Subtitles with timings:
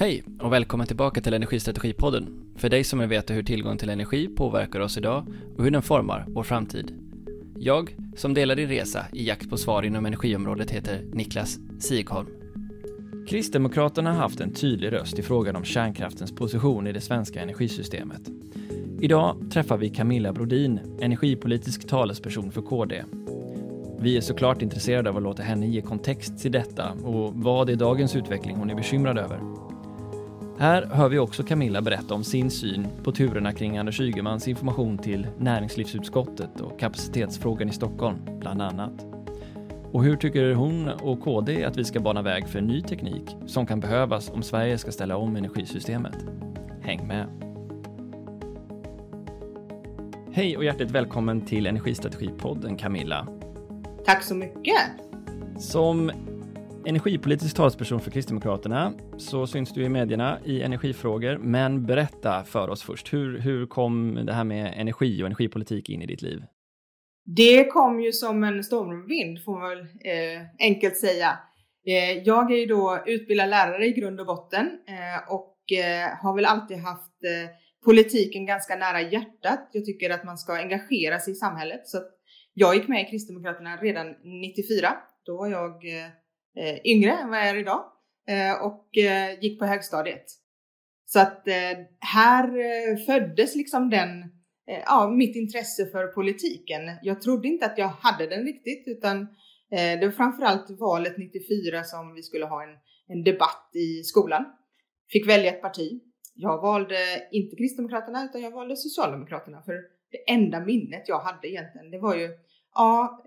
[0.00, 2.52] Hej och välkommen tillbaka till Energistrategipodden.
[2.56, 5.26] För dig som vill veta hur tillgång till energi påverkar oss idag
[5.56, 6.92] och hur den formar vår framtid.
[7.58, 12.26] Jag, som delar din resa i jakt på svar inom energiområdet, heter Niklas Sigholm.
[13.28, 18.22] Kristdemokraterna har haft en tydlig röst i frågan om kärnkraftens position i det svenska energisystemet.
[19.00, 23.04] Idag träffar vi Camilla Brodin, energipolitisk talesperson för KD.
[23.98, 27.74] Vi är såklart intresserade av att låta henne ge kontext till detta och vad i
[27.74, 29.59] dagens utveckling hon är bekymrad över.
[30.60, 34.98] Här hör vi också Camilla berätta om sin syn på turerna kring Anders Ygemans information
[34.98, 39.06] till näringslivsutskottet och kapacitetsfrågan i Stockholm, bland annat.
[39.92, 43.66] Och hur tycker hon och KD att vi ska bana väg för ny teknik som
[43.66, 46.16] kan behövas om Sverige ska ställa om energisystemet?
[46.82, 47.26] Häng med!
[50.32, 53.26] Hej och hjärtligt välkommen till Energistrategipodden Camilla.
[54.04, 54.80] Tack så mycket!
[55.58, 56.10] Som
[56.86, 62.82] energipolitisk talesperson för Kristdemokraterna så syns du i medierna i energifrågor, men berätta för oss
[62.82, 63.12] först.
[63.12, 66.42] Hur, hur kom det här med energi och energipolitik in i ditt liv?
[67.24, 71.38] Det kom ju som en stormvind får man väl eh, enkelt säga.
[71.86, 76.34] Eh, jag är ju då utbildad lärare i grund och botten eh, och eh, har
[76.34, 77.50] väl alltid haft eh,
[77.84, 79.68] politiken ganska nära hjärtat.
[79.72, 81.88] Jag tycker att man ska engagera sig i samhället.
[81.88, 81.98] Så
[82.54, 84.92] jag gick med i Kristdemokraterna redan 94.
[85.26, 86.10] Då var jag eh,
[86.56, 87.84] Eh, yngre än vad jag är idag
[88.28, 90.24] eh, och eh, gick på högstadiet.
[91.06, 94.20] Så att eh, här eh, föddes liksom den,
[94.70, 96.80] eh, ja, mitt intresse för politiken.
[97.02, 99.20] Jag trodde inte att jag hade den riktigt utan
[99.72, 102.76] eh, det var framförallt valet 94 som vi skulle ha en,
[103.08, 104.44] en debatt i skolan.
[105.12, 106.00] Fick välja ett parti.
[106.34, 106.96] Jag valde
[107.32, 109.74] inte Kristdemokraterna utan jag valde Socialdemokraterna för
[110.10, 112.28] det enda minnet jag hade egentligen, det var ju,
[112.74, 113.24] ja,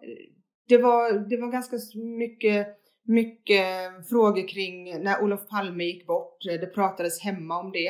[0.68, 1.78] det var, det var ganska
[2.18, 2.68] mycket
[3.08, 3.66] mycket
[4.09, 6.38] frågor kring när Olof Palme gick bort.
[6.44, 7.88] Det pratades hemma om det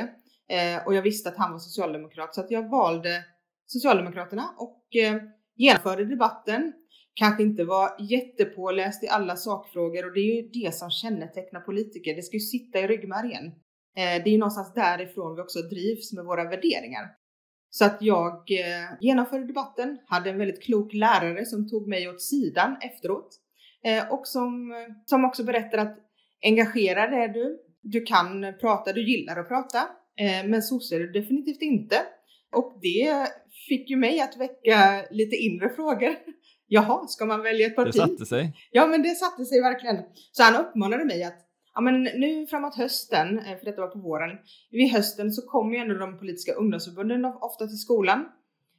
[0.50, 3.24] eh, och jag visste att han var socialdemokrat så att jag valde
[3.66, 5.22] Socialdemokraterna och eh,
[5.56, 6.74] genomförde debatten.
[7.14, 12.16] Kanske inte var jättepåläst i alla sakfrågor och det är ju det som kännetecknar politiker.
[12.16, 13.46] Det ska ju sitta i ryggmärgen.
[13.98, 17.12] Eh, det är ju någonstans därifrån vi också drivs med våra värderingar.
[17.70, 22.22] Så att jag eh, genomförde debatten, hade en väldigt klok lärare som tog mig åt
[22.22, 23.40] sidan efteråt
[24.10, 25.98] och som, som också berättar att
[26.44, 29.80] engagerad är du, du kan prata, du gillar att prata,
[30.18, 31.96] eh, men sosse är du definitivt inte.
[32.56, 33.28] Och det
[33.68, 36.16] fick ju mig att väcka lite inre frågor.
[36.68, 37.92] Jaha, ska man välja ett parti?
[37.94, 38.54] Det satte sig.
[38.72, 39.98] Ja, men det satte sig verkligen.
[40.32, 41.40] Så han uppmanade mig att
[41.74, 44.38] ja, men nu framåt hösten, eh, för detta var på våren,
[44.72, 48.26] vid hösten så kommer ju ändå de politiska ungdomsförbunden ofta till skolan.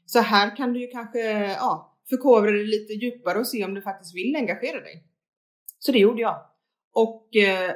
[0.07, 1.21] Så här kan du ju kanske,
[1.53, 5.05] ja, förkovra dig lite djupare och se om du faktiskt vill engagera dig.
[5.79, 6.47] Så det gjorde jag.
[6.93, 7.75] Och eh,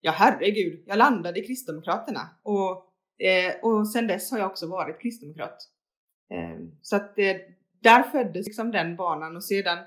[0.00, 2.92] ja, herregud, jag landade i Kristdemokraterna och,
[3.26, 5.56] eh, och sen dess har jag också varit kristdemokrat.
[6.30, 7.36] Eh, så att eh,
[7.82, 9.78] där föddes liksom den banan och sedan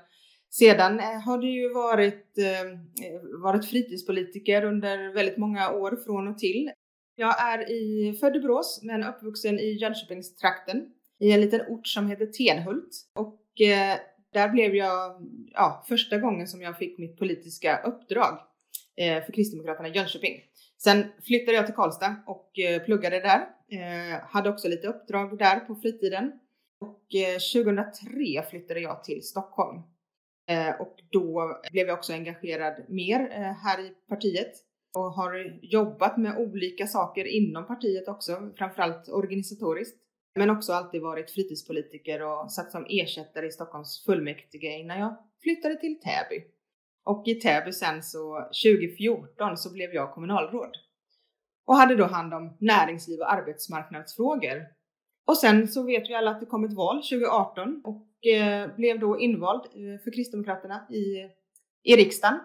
[0.50, 2.78] sedan eh, har det ju varit, eh,
[3.42, 6.70] varit fritidspolitiker under väldigt många år från och till.
[7.14, 10.86] Jag är i, född i Borås men uppvuxen i Jönköpingstrakten
[11.20, 13.98] i en liten ort som heter Tenhult och eh,
[14.32, 18.38] där blev jag, ja, första gången som jag fick mitt politiska uppdrag
[18.96, 20.40] eh, för Kristdemokraterna i Jönköping.
[20.82, 23.48] Sen flyttade jag till Karlstad och eh, pluggade där.
[23.68, 26.32] Eh, hade också lite uppdrag där på fritiden.
[26.80, 29.82] Och eh, 2003 flyttade jag till Stockholm.
[30.48, 33.18] Eh, och då blev jag också engagerad mer
[33.64, 34.52] här i partiet
[34.94, 39.96] och har jobbat med olika saker inom partiet också, framförallt organisatoriskt.
[40.34, 45.76] Men också alltid varit fritidspolitiker och satt som ersättare i Stockholms fullmäktige innan jag flyttade
[45.76, 46.44] till Täby.
[47.04, 50.76] Och i Täby sen så 2014 så blev jag kommunalråd
[51.70, 54.66] och hade då hand om näringsliv och arbetsmarknadsfrågor.
[55.26, 59.00] Och sen så vet vi alla att det kom ett val 2018 och eh, blev
[59.00, 61.30] då invald eh, för Kristdemokraterna i,
[61.82, 62.40] i riksdagen.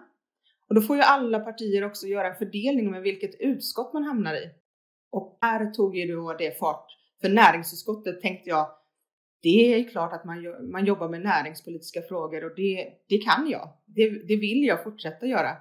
[0.68, 4.34] Och då får ju alla partier också göra en fördelning med vilket utskott man hamnar
[4.34, 4.50] i.
[5.10, 6.86] Och här tog ju då det fart
[7.20, 8.68] för näringsutskottet tänkte jag,
[9.42, 13.68] det är klart att man, man jobbar med näringspolitiska frågor och det, det kan jag.
[13.86, 15.56] Det, det vill jag fortsätta göra.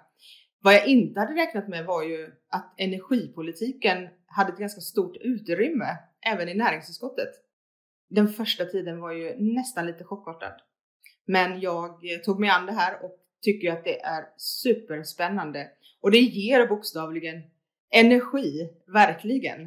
[0.59, 5.97] Vad jag inte hade räknat med var ju att energipolitiken hade ett ganska stort utrymme
[6.25, 7.29] även i näringsutskottet.
[8.09, 10.53] Den första tiden var ju nästan lite chockartad.
[11.25, 15.67] Men jag tog mig an det här och tycker att det är superspännande
[16.01, 17.43] och det ger bokstavligen
[17.89, 19.61] energi, verkligen.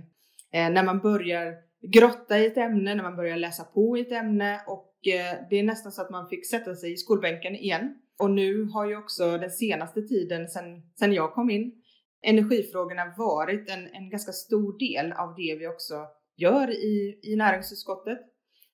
[0.53, 4.13] Eh, när man börjar grotta i ett ämne, när man börjar läsa på i ett
[4.13, 7.95] ämne och eh, det är nästan så att man fick sätta sig i skolbänken igen.
[8.19, 11.73] Och nu har ju också den senaste tiden sen, sen jag kom in
[12.23, 18.19] energifrågorna varit en, en ganska stor del av det vi också gör i, i näringsutskottet.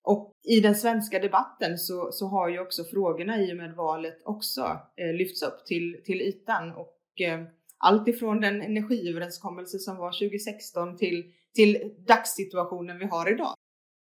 [0.02, 4.22] Och i den svenska debatten så, så har ju också frågorna i och med valet
[4.24, 7.44] också eh, lyfts upp till, till ytan och eh,
[7.78, 13.54] allt ifrån den energiöverenskommelse som var 2016 till, till dagssituationen vi har idag.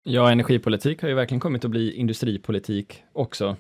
[0.03, 3.57] Ja, energipolitik har ju verkligen kommit att bli industripolitik också.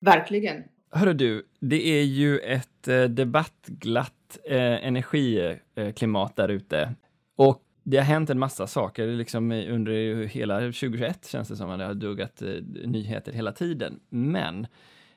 [0.00, 0.64] Verkligen.
[0.90, 6.94] Hörru du, det är ju ett eh, debattglatt eh, energiklimat där ute.
[7.36, 11.78] Och det har hänt en massa saker liksom under hela 2021 känns det som att
[11.78, 12.48] det har duggat eh,
[12.84, 14.00] nyheter hela tiden.
[14.08, 14.66] Men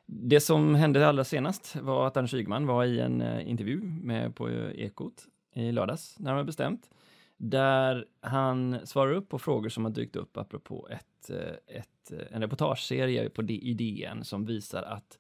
[0.06, 4.50] det som hände allra senast var att Anders Ygeman var i en intervju med på
[4.76, 6.90] Ekot i lördags, närmare bestämt,
[7.40, 12.36] där han svarar upp på frågor som har dykt upp apropå ett, eh, ett, eh,
[12.36, 15.20] en reportageserie på DN som visar att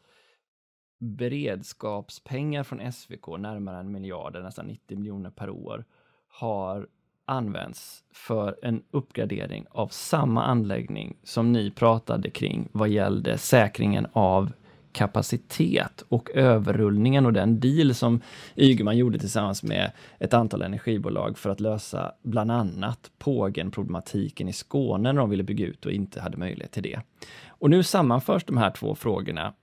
[0.99, 5.85] beredskapspengar från SVK, närmare en miljard, nästan 90 miljoner per år,
[6.27, 6.87] har
[7.25, 14.51] används för en uppgradering av samma anläggning som ni pratade kring vad gällde säkringen av
[14.91, 18.21] kapacitet och överrullningen och den deal som
[18.55, 25.13] Ygeman gjorde tillsammans med ett antal energibolag för att lösa bland annat pågen-problematiken i Skåne
[25.13, 27.01] när de ville bygga ut och inte hade möjlighet till det.
[27.47, 29.53] Och nu sammanförs de här två frågorna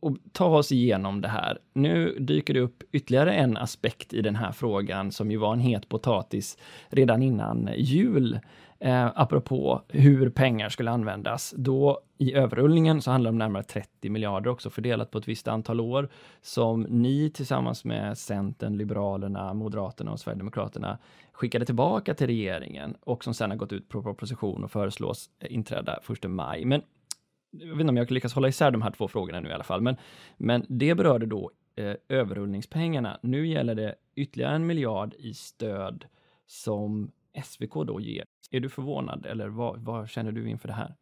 [0.00, 1.58] och, ta oss igenom det här.
[1.72, 5.60] Nu dyker det upp ytterligare en aspekt i den här frågan som ju var en
[5.60, 6.58] het potatis
[6.88, 8.40] redan innan jul.
[8.80, 11.54] Eh, apropå hur pengar skulle användas.
[11.56, 15.48] Då i överrullningen så handlar det om närmare 30 miljarder också fördelat på ett visst
[15.48, 16.08] antal år
[16.40, 20.98] som ni tillsammans med Centern, Liberalerna, Moderaterna och Sverigedemokraterna
[21.32, 26.00] skickade tillbaka till regeringen och som sedan har gått ut på proposition och föreslås inträda
[26.22, 26.64] 1 maj.
[26.64, 26.82] Men
[27.50, 29.64] jag vet inte om jag lyckas hålla isär de här två frågorna nu i alla
[29.64, 29.96] fall, men,
[30.36, 33.18] men det berörde då eh, överrullningspengarna.
[33.22, 36.04] Nu gäller det ytterligare en miljard i stöd
[36.46, 37.10] som
[37.44, 38.24] SVK då ger.
[38.50, 40.94] Är du förvånad eller vad, vad känner du inför det här?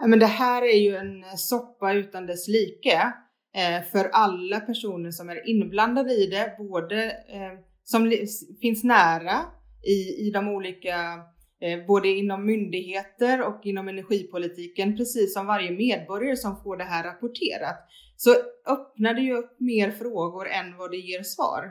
[0.00, 3.12] Ja, men det här är ju en eh, soppa utan dess like
[3.54, 7.52] eh, för alla personer som är inblandade i det, både eh,
[7.84, 8.12] som
[8.60, 9.40] finns nära
[9.86, 11.24] i, i de olika
[11.64, 17.04] Eh, både inom myndigheter och inom energipolitiken, precis som varje medborgare som får det här
[17.04, 17.76] rapporterat,
[18.16, 18.30] så
[18.66, 21.62] öppnar det ju upp mer frågor än vad det ger svar.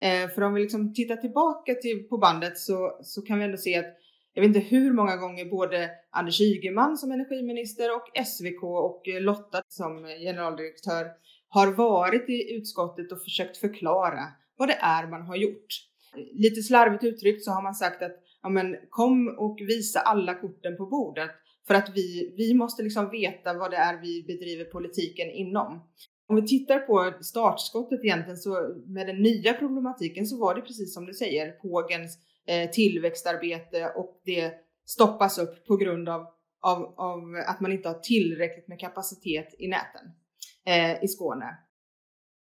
[0.00, 3.56] Eh, för om vi liksom tittar tillbaka till, på bandet så, så kan vi ändå
[3.56, 3.94] se att
[4.32, 9.20] jag vet inte hur många gånger både Anders Ygeman som energiminister och SVK och eh,
[9.20, 11.06] Lotta som generaldirektör
[11.48, 14.20] har varit i utskottet och försökt förklara
[14.56, 15.66] vad det är man har gjort.
[16.32, 20.76] Lite slarvigt uttryckt så har man sagt att ja men kom och visa alla korten
[20.76, 21.30] på bordet
[21.66, 25.80] för att vi, vi måste liksom veta vad det är vi bedriver politiken inom.
[26.28, 30.94] Om vi tittar på startskottet egentligen så med den nya problematiken så var det precis
[30.94, 34.52] som du säger, pågens eh, tillväxtarbete och det
[34.86, 36.26] stoppas upp på grund av,
[36.60, 40.02] av, av att man inte har tillräckligt med kapacitet i näten
[40.66, 41.58] eh, i Skåne.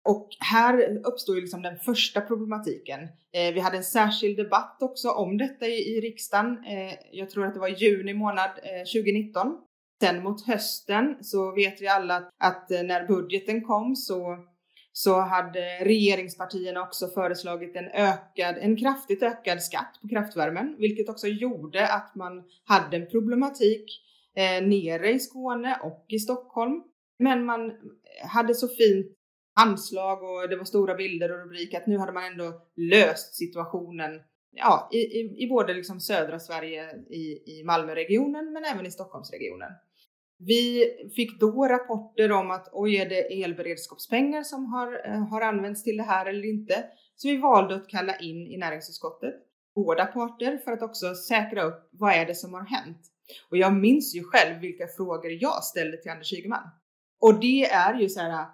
[0.06, 3.00] Och här uppstod ju liksom den första problematiken.
[3.34, 6.66] Eh, vi hade en särskild debatt också om detta i, i riksdagen.
[6.66, 9.58] Eh, jag tror att det var i juni månad eh, 2019.
[10.02, 14.38] Sen mot hösten så vet vi alla att, att eh, när budgeten kom så,
[14.92, 21.28] så hade regeringspartierna också föreslagit en ökad, en kraftigt ökad skatt på kraftvärmen, vilket också
[21.28, 23.86] gjorde att man hade en problematik
[24.36, 26.84] eh, nere i Skåne och i Stockholm.
[27.20, 27.72] Men man
[28.24, 29.18] hade så fint
[29.56, 34.22] anslag och det var stora bilder och rubriker att nu hade man ändå löst situationen
[34.52, 39.72] ja, i, i, i både liksom södra Sverige i, i Malmöregionen men även i Stockholmsregionen.
[40.48, 40.86] Vi
[41.16, 45.98] fick då rapporter om att oj, är det elberedskapspengar som har, eh, har använts till
[45.98, 46.86] det här eller inte?
[47.16, 49.36] Så vi valde att kalla in i näringsutskottet
[49.76, 53.02] båda parter för att också säkra upp vad är det som har hänt?
[53.50, 56.70] Och jag minns ju själv vilka frågor jag ställde till Anders Ygeman.
[57.22, 58.46] Och det är ju så här,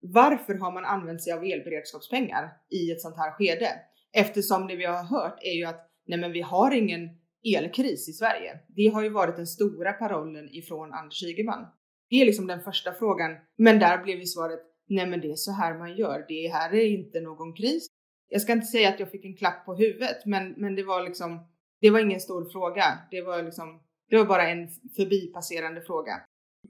[0.00, 3.70] varför har man använt sig av elberedskapspengar i ett sånt här skede?
[4.12, 7.08] Eftersom det vi har hört är ju att nej men vi har ingen
[7.56, 8.58] elkris i Sverige.
[8.68, 11.66] Det har ju varit den stora parollen ifrån Anders Ygeman.
[12.10, 13.36] Det är liksom den första frågan.
[13.58, 16.24] Men där blev ju svaret nej men det är så här man gör.
[16.28, 17.86] Det här är inte någon kris.
[18.28, 21.04] Jag ska inte säga att jag fick en klapp på huvudet, men, men det var
[21.04, 21.46] liksom,
[21.80, 22.84] det var ingen stor fråga.
[23.10, 23.80] Det var liksom,
[24.10, 26.12] det var bara en förbipasserande fråga.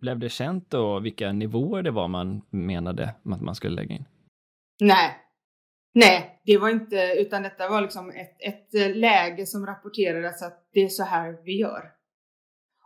[0.00, 4.04] Blev det känt då vilka nivåer det var man menade att man skulle lägga in?
[4.80, 5.16] Nej,
[5.92, 10.68] nej, det var inte, utan detta var liksom ett, ett eh, läge som rapporterades att
[10.73, 11.92] det är så här vi gör.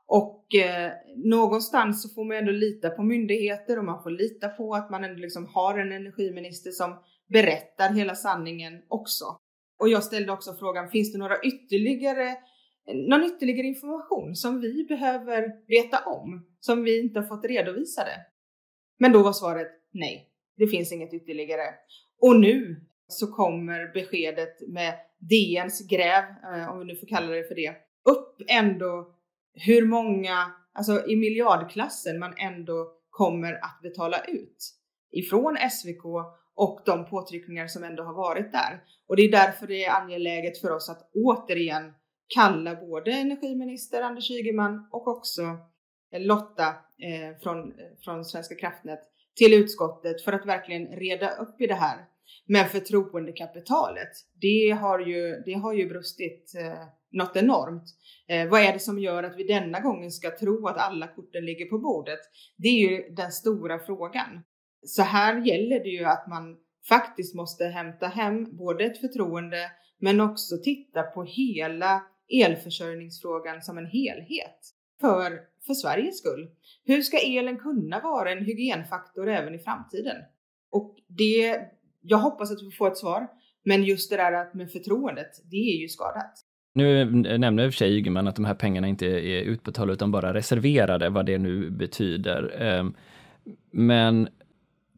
[0.06, 4.74] Och eh, någonstans så får man ändå lita på myndigheter och man får lita på
[4.74, 9.24] att man ändå liksom har en energiminister som berättar hela sanningen också.
[9.80, 12.36] och jag ställde också frågan, finns det några ytterligare,
[13.08, 18.10] någon ytterligare information som vi behöver veta om, som vi inte har fått redovisade?
[18.98, 21.74] Men då var svaret nej, det finns inget ytterligare.
[22.20, 27.48] Och nu så kommer beskedet med DNs gräv, eh, om vi nu får kalla det
[27.48, 29.14] för det, upp ändå
[29.54, 34.74] hur många, alltså i miljardklassen man ändå kommer att betala ut
[35.12, 36.04] ifrån SVK
[36.54, 38.82] och de påtryckningar som ändå har varit där.
[39.08, 41.92] Och det är därför det är angeläget för oss att återigen
[42.34, 45.42] kalla både energiminister Anders Ygeman och också
[46.16, 46.68] Lotta
[46.98, 49.00] eh, från, eh, från Svenska kraftnät
[49.36, 52.06] till utskottet för att verkligen reda upp i det här.
[52.46, 57.84] Men förtroendekapitalet, det har ju, det har ju brustit eh, något enormt.
[58.28, 61.44] Eh, vad är det som gör att vi denna gången ska tro att alla korten
[61.44, 62.20] ligger på bordet?
[62.56, 64.44] Det är ju den stora frågan.
[64.86, 66.56] Så här gäller det ju att man
[66.88, 72.02] faktiskt måste hämta hem både ett förtroende men också titta på hela
[72.42, 74.58] elförsörjningsfrågan som en helhet
[75.00, 76.50] för, för Sveriges skull.
[76.84, 80.16] Hur ska elen kunna vara en hygienfaktor även i framtiden?
[80.70, 81.60] Och det,
[82.06, 83.28] jag hoppas att vi får ett svar,
[83.64, 86.44] men just det där att med förtroendet, det är ju skadat.
[86.74, 87.04] Nu
[87.38, 90.34] nämner i och för sig Ygeman att de här pengarna inte är utbetalda utan bara
[90.34, 92.62] reserverade, vad det nu betyder.
[92.62, 92.94] Ehm,
[93.70, 94.28] men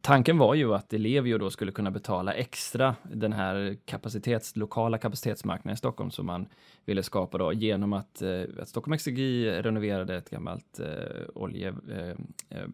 [0.01, 5.73] tanken var ju att Ellevio då skulle kunna betala extra den här kapacitets, lokala kapacitetsmarknaden
[5.73, 6.47] i Stockholm som man
[6.85, 12.09] ville skapa då genom att, eh, att Stockholm Exergi renoverade ett gammalt eh, eh,
[12.49, 12.67] eh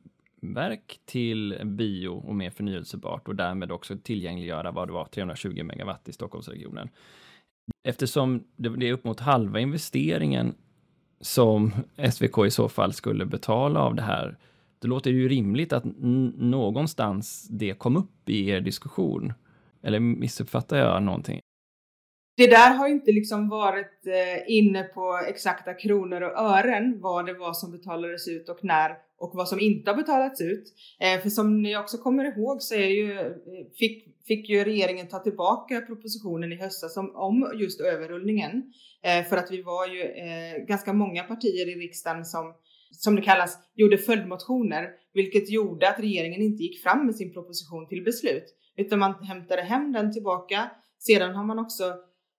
[1.05, 6.13] till bio och mer förnyelsebart och därmed också tillgängliggöra vad det var 320 megawatt i
[6.13, 6.89] Stockholmsregionen.
[7.87, 10.55] Eftersom det är upp mot halva investeringen
[11.21, 11.71] som
[12.11, 14.37] SVK i så fall skulle betala av det här
[14.83, 15.83] då låter det ju rimligt att
[16.37, 19.33] någonstans det kom upp i er diskussion.
[19.81, 21.39] Eller missuppfattar jag någonting?
[22.35, 27.33] Det där har inte liksom varit eh, inne på exakta kronor och ören vad det
[27.33, 30.73] var som betalades ut och när och vad som inte har betalats ut.
[30.99, 33.31] Eh, för som ni också kommer ihåg så är ju, eh,
[33.79, 38.73] fick, fick ju regeringen ta tillbaka propositionen i höstas om, om just överrullningen.
[39.29, 40.03] För att vi var ju
[40.65, 42.53] ganska många partier i riksdagen som
[42.91, 47.87] som det kallas, gjorde följdmotioner, vilket gjorde att regeringen inte gick fram med sin proposition
[47.87, 48.43] till beslut,
[48.77, 50.71] utan man hämtade hem den tillbaka.
[50.99, 51.83] Sedan har man också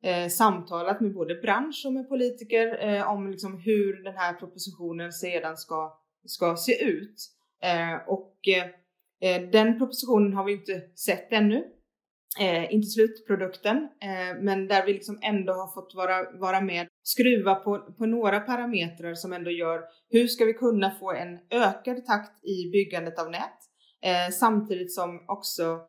[0.04, 5.12] eh, samtalat med både bransch och med politiker eh, om liksom hur den här propositionen
[5.12, 7.16] sedan ska, ska se ut.
[7.62, 8.66] Eh, och eh,
[9.30, 11.64] eh, den propositionen har vi inte sett ännu.
[12.40, 17.54] Eh, inte slutprodukten, eh, men där vi liksom ändå har fått vara, vara med, skruva
[17.54, 19.80] på, på några parametrar som ändå gör
[20.10, 23.58] hur ska vi kunna få en ökad takt i byggandet av nät?
[24.02, 25.80] Eh, samtidigt som också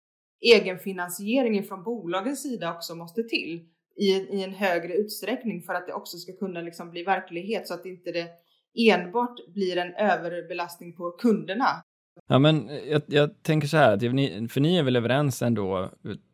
[0.42, 5.94] egenfinansieringen från bolagens sida också måste till i, i en högre utsträckning för att det
[5.94, 8.28] också ska kunna liksom bli verklighet så att inte det
[8.92, 11.84] enbart blir en överbelastning på kunderna.
[12.28, 13.98] Ja, men jag, jag tänker så här,
[14.48, 15.90] för ni är väl överens ändå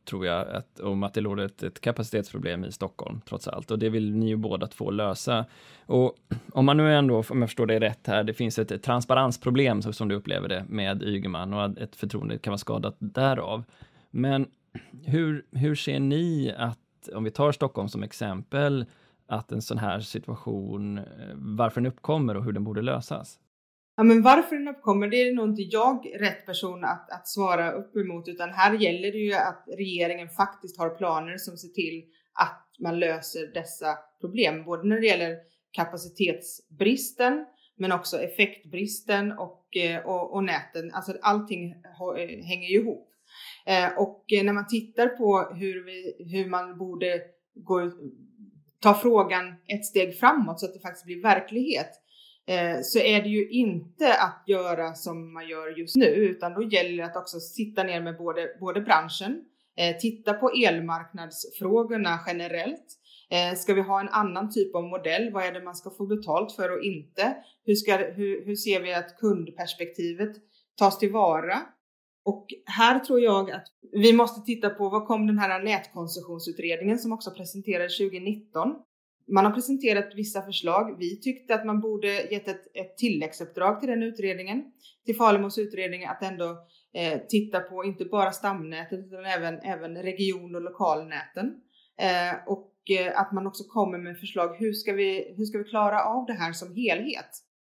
[0.05, 3.71] tror jag, att, om att det låg ett, ett, kapacitetsproblem i Stockholm, trots allt.
[3.71, 5.45] Och det vill ni ju båda två lösa.
[5.85, 6.15] Och
[6.53, 9.81] om man nu ändå, om jag förstår dig rätt här, det finns ett, ett transparensproblem,
[9.81, 13.63] så som du upplever det, med Ygeman och att ett förtroende kan vara skadat därav.
[14.11, 14.47] Men
[15.05, 18.85] hur, hur ser ni att, om vi tar Stockholm som exempel,
[19.27, 21.03] att en sån här situation, eh,
[21.35, 23.39] varför den uppkommer och hur den borde lösas?
[23.95, 27.71] Ja, men varför den uppkommer, det är nog inte jag rätt person att, att svara
[27.71, 32.03] upp emot, utan här gäller det ju att regeringen faktiskt har planer som ser till
[32.33, 35.37] att man löser dessa problem, både när det gäller
[35.71, 40.91] kapacitetsbristen, men också effektbristen och, eh, och, och näten.
[40.93, 43.10] Alltså allting eh, hänger ju ihop.
[43.65, 47.21] Eh, och när man tittar på hur, vi, hur man borde
[47.55, 47.91] gå,
[48.79, 51.89] ta frågan ett steg framåt så att det faktiskt blir verklighet,
[52.47, 56.63] eh, så är det ju inte att göra som man gör just nu, utan då
[56.63, 59.45] gäller det att också sitta ner med både, både branschen,
[59.77, 62.97] eh, titta på elmarknadsfrågorna generellt.
[63.57, 65.31] Ska vi ha en annan typ av modell?
[65.33, 67.35] Vad är det man ska få betalt för och inte?
[67.65, 70.31] Hur, ska, hur, hur ser vi att kundperspektivet
[70.77, 71.59] tas tillvara?
[72.23, 77.11] Och här tror jag att vi måste titta på vad kom den här nätkoncessionsutredningen som
[77.11, 78.75] också presenterades 2019
[79.31, 80.95] man har presenterat vissa förslag.
[80.99, 84.63] Vi tyckte att man borde gett ett, ett tilläggsuppdrag till den utredningen,
[85.05, 90.55] till Falemos utredning, att ändå eh, titta på inte bara stamnätet utan även, även region
[90.55, 91.55] och lokalnäten.
[91.97, 94.55] Eh, och eh, att man också kommer med förslag.
[94.59, 97.29] Hur ska, vi, hur ska vi klara av det här som helhet?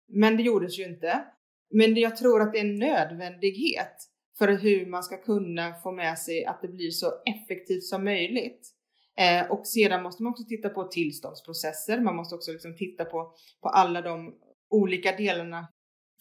[0.07, 1.23] Men det gjordes ju inte.
[1.69, 3.95] Men jag tror att det är en nödvändighet
[4.37, 8.69] för hur man ska kunna få med sig att det blir så effektivt som möjligt.
[9.17, 11.99] Eh, och sedan måste man också titta på tillståndsprocesser.
[11.99, 14.35] Man måste också liksom titta på, på alla de
[14.69, 15.67] olika delarna.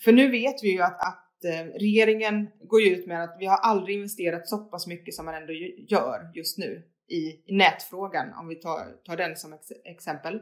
[0.05, 3.57] För nu vet vi ju att, att eh, regeringen går ut med att vi har
[3.57, 5.53] aldrig investerat så pass mycket som man ändå
[5.89, 10.41] gör just nu i, i nätfrågan, om vi tar, tar den som ex exempel.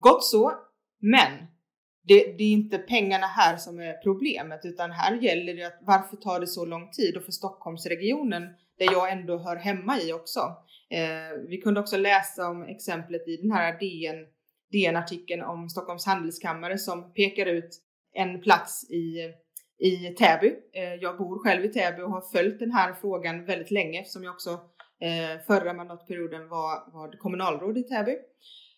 [0.00, 0.52] Gott så,
[1.00, 1.46] men
[2.08, 6.16] det, det, är inte pengarna här som är problemet, utan här gäller det att varför
[6.16, 7.16] tar det så lång tid?
[7.16, 8.42] Och för Stockholmsregionen,
[8.78, 10.40] där jag ändå hör hemma i också.
[10.90, 14.26] Eh, vi kunde också läsa om exemplet i den här DN,
[14.72, 17.82] DN-artikeln om Stockholms handelskammare som pekar ut
[18.12, 19.32] en plats i,
[19.78, 20.54] i Täby.
[20.72, 24.24] Eh, jag bor själv i Täby och har följt den här frågan väldigt länge eftersom
[24.24, 24.50] jag också
[25.00, 28.16] eh, förra mandatperioden var, var kommunalråd i Täby.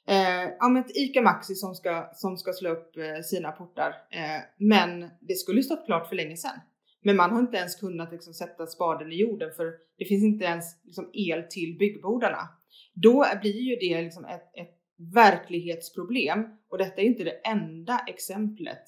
[0.09, 3.95] Eh, ja, men ett ICA Maxi som ska, som ska slå upp eh, sina portar.
[4.11, 6.61] Eh, men det skulle stått klart för länge sedan.
[7.03, 10.45] Men man har inte ens kunnat liksom, sätta spaden i jorden för det finns inte
[10.45, 12.49] ens liksom, el till byggbordarna.
[12.95, 14.75] Då blir ju det liksom, ett, ett
[15.15, 18.85] verklighetsproblem och detta är inte det enda exemplet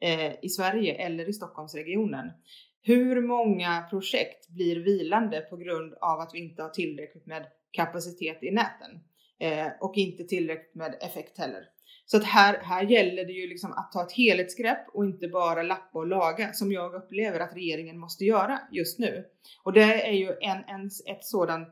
[0.00, 2.30] eh, i Sverige eller i Stockholmsregionen.
[2.82, 8.42] Hur många projekt blir vilande på grund av att vi inte har tillräckligt med kapacitet
[8.42, 9.00] i näten?
[9.42, 11.68] Eh, och inte tillräckligt med effekt heller.
[12.06, 15.62] Så att här, här gäller det ju liksom att ta ett helhetsgrepp och inte bara
[15.62, 19.24] lappa och laga som jag upplever att regeringen måste göra just nu.
[19.62, 21.68] Och det är ju en, en, ett, sådant,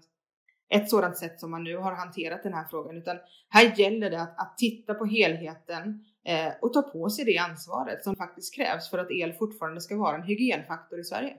[0.74, 2.96] ett sådant sätt som man nu har hanterat den här frågan.
[2.96, 3.16] Utan
[3.48, 8.04] här gäller det att, att titta på helheten eh, och ta på sig det ansvaret
[8.04, 11.36] som faktiskt krävs för att el fortfarande ska vara en hygienfaktor i Sverige.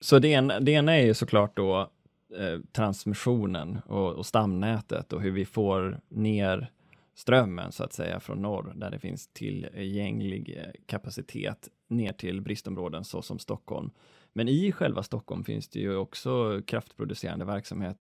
[0.00, 1.90] Så det, en, det ena är ju såklart då
[2.36, 6.72] Eh, transmissionen och, och, stamnätet och hur vi får ner
[7.14, 13.04] strömmen så att säga från norr där det finns tillgänglig eh, kapacitet ner till bristområden
[13.04, 13.90] så som Stockholm.
[14.32, 17.96] Men i själva Stockholm finns det ju också kraftproducerande verksamhet.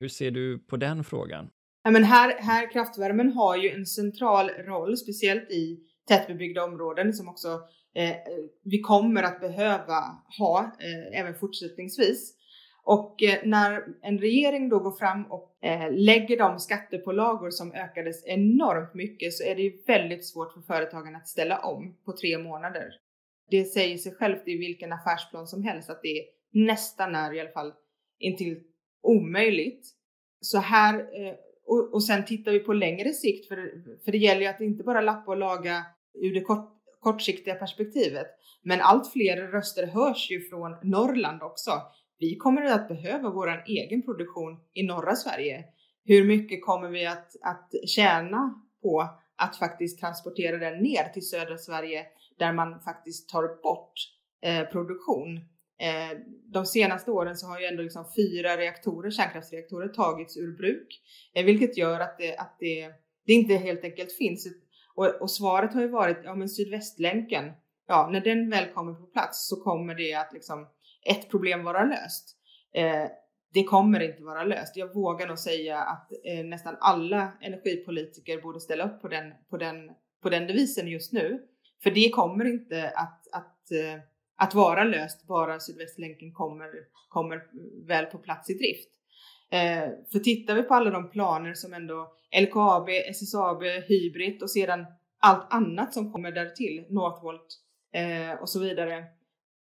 [0.00, 1.50] Hur ser du på den frågan?
[1.82, 7.28] Ja, men här, här kraftvärmen har ju en central roll, speciellt i tätbebyggda områden som
[7.28, 7.48] också
[7.94, 8.16] eh, eh
[8.64, 10.00] vi kommer att behöva
[10.38, 12.35] ha eh, även fortsättningsvis.
[12.86, 18.26] Och eh, när en regering då går fram och eh, lägger de skattepålagor som ökades
[18.26, 22.38] enormt mycket så är det ju väldigt svårt för företagen att ställa om på tre
[22.38, 22.84] månader.
[23.50, 27.50] Det säger sig självt i vilken affärsplan som helst att det nästan är i alla
[27.50, 27.72] fall
[28.18, 28.60] intill
[29.02, 29.86] omöjligt.
[30.40, 33.56] Så här, eh, och, och sen tittar vi på längre sikt, för,
[34.04, 38.26] för det gäller ju att inte bara lappa och laga ur det kort, kortsiktiga perspektivet.
[38.62, 41.70] Men allt fler röster hörs ju från Norrland också
[42.18, 45.64] vi kommer att behöva vår egen produktion i norra Sverige.
[46.04, 51.58] Hur mycket kommer vi att, att tjäna på att faktiskt transportera den ner till södra
[51.58, 52.06] Sverige
[52.38, 53.92] där man faktiskt tar bort
[54.42, 55.36] eh, produktion.
[55.78, 56.18] Eh,
[56.52, 61.00] de senaste åren så har ju ändå liksom fyra reaktorer, kärnkraftsreaktorer tagits ur bruk,
[61.34, 62.90] eh, vilket gör att, det, att det,
[63.26, 64.46] det inte helt enkelt finns.
[64.94, 67.52] Och, och, svaret har ju varit, ja men Sydvästlänken,
[67.86, 70.66] ja när den väl kommer på plats så kommer det att liksom
[71.10, 72.36] ett problem vara löst.
[72.74, 73.04] Eh,
[73.52, 74.76] det kommer inte vara löst.
[74.76, 79.56] Jag vågar nog säga att eh, nästan alla energipolitiker borde ställa upp på den, på,
[79.56, 79.90] den,
[80.22, 81.42] på den devisen just nu.
[81.82, 84.00] För det kommer inte att, att, eh,
[84.36, 86.70] att vara löst bara Sydvästlänken kommer,
[87.08, 87.42] kommer
[87.86, 88.90] väl på plats i drift.
[89.50, 94.86] Eh, för tittar vi på alla de planer som ändå LKAB, SSAB, Hybrid och sedan
[95.18, 97.46] allt annat som kommer där till, Northvolt
[97.92, 99.04] eh, och så vidare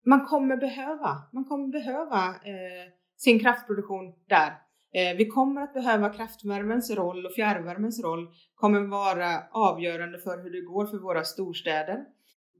[0.05, 4.53] man kommer behöva, man kommer behöva eh, sin kraftproduktion där.
[4.93, 10.51] Eh, vi kommer att behöva kraftvärmens roll och fjärrvärmens roll kommer vara avgörande för hur
[10.51, 12.05] det går för våra storstäder.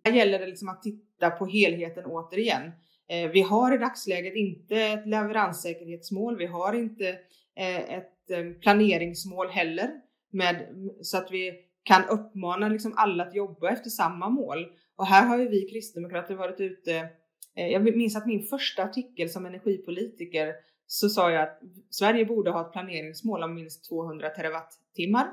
[0.04, 2.72] Här gäller det liksom att titta på helheten återigen.
[3.10, 6.38] Eh, vi har i dagsläget inte ett leveranssäkerhetsmål.
[6.38, 7.10] Vi har inte
[7.56, 9.92] eh, ett eh, planeringsmål heller
[10.32, 10.68] med,
[11.02, 14.68] så att vi kan uppmana liksom alla att jobba efter samma mål.
[14.96, 17.10] Och här har ju vi kristdemokrater varit ute
[17.58, 20.54] Eh, jag minns att min första artikel som energipolitiker
[20.92, 21.60] så sa jag att
[21.90, 25.28] Sverige borde ha ett planeringsmål om minst 200 terawattimmar.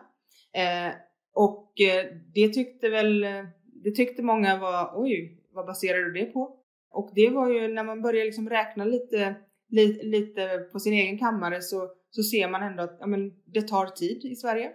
[0.52, 0.94] Eh,
[1.34, 6.26] och eh, det tyckte väl, eh, det tyckte många var, oj, vad baserar du det
[6.26, 6.58] på?
[6.90, 9.34] Och det var ju när man börjar liksom räkna lite,
[9.68, 13.62] lite, lite på sin egen kammare så, så ser man ändå att ja, men det
[13.62, 14.72] tar tid i Sverige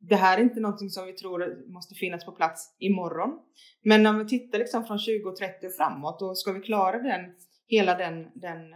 [0.00, 3.38] det här är inte någonting som vi tror måste finnas på plats imorgon.
[3.84, 7.20] Men om vi tittar liksom från 2030 och framåt, då ska vi klara den,
[7.66, 8.72] hela den, den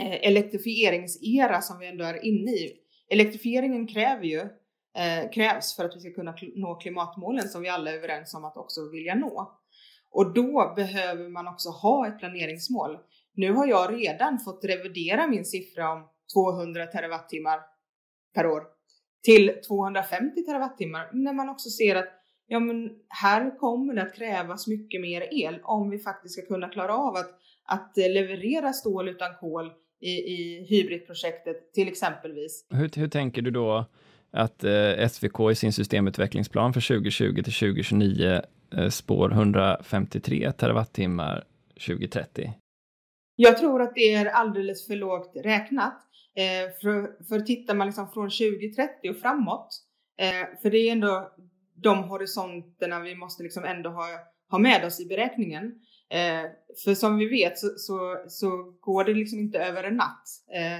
[0.00, 2.72] eh, elektrifieringsera som vi ändå är inne i.
[3.10, 4.40] Elektrifieringen kräver ju,
[4.96, 8.44] eh, krävs för att vi ska kunna nå klimatmålen som vi alla är överens om
[8.44, 9.60] att också vilja nå.
[10.10, 12.98] Och då behöver man också ha ett planeringsmål.
[13.34, 17.60] Nu har jag redan fått revidera min siffra om 200 terawattimmar
[18.34, 18.73] per år
[19.24, 22.08] till 250 terawattimmar när man också ser att
[22.46, 26.68] ja, men här kommer det att krävas mycket mer el om vi faktiskt ska kunna
[26.68, 27.30] klara av att,
[27.64, 32.66] att leverera stål utan kol i, i Hybrid-projektet till exempelvis.
[32.70, 33.84] Hur, hur tänker du då
[34.30, 38.42] att eh, SVK i sin systemutvecklingsplan för 2020 till 2029
[38.76, 41.44] eh, spår 153 terawattimmar
[41.86, 42.52] 2030?
[43.36, 46.00] Jag tror att det är alldeles för lågt räknat.
[46.36, 49.68] Eh, för, för tittar man liksom från 2030 och framåt,
[50.18, 51.34] eh, för det är ändå
[51.74, 54.06] de horisonterna vi måste liksom ändå ha,
[54.50, 55.64] ha med oss i beräkningen.
[56.10, 56.50] Eh,
[56.84, 60.28] för som vi vet så, så, så, går det liksom inte över en natt.
[60.54, 60.78] Eh,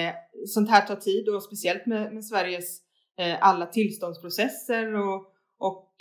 [0.00, 0.14] eh,
[0.46, 2.80] sånt här tar tid och speciellt med, med Sveriges
[3.18, 5.94] eh, alla tillståndsprocesser och, och,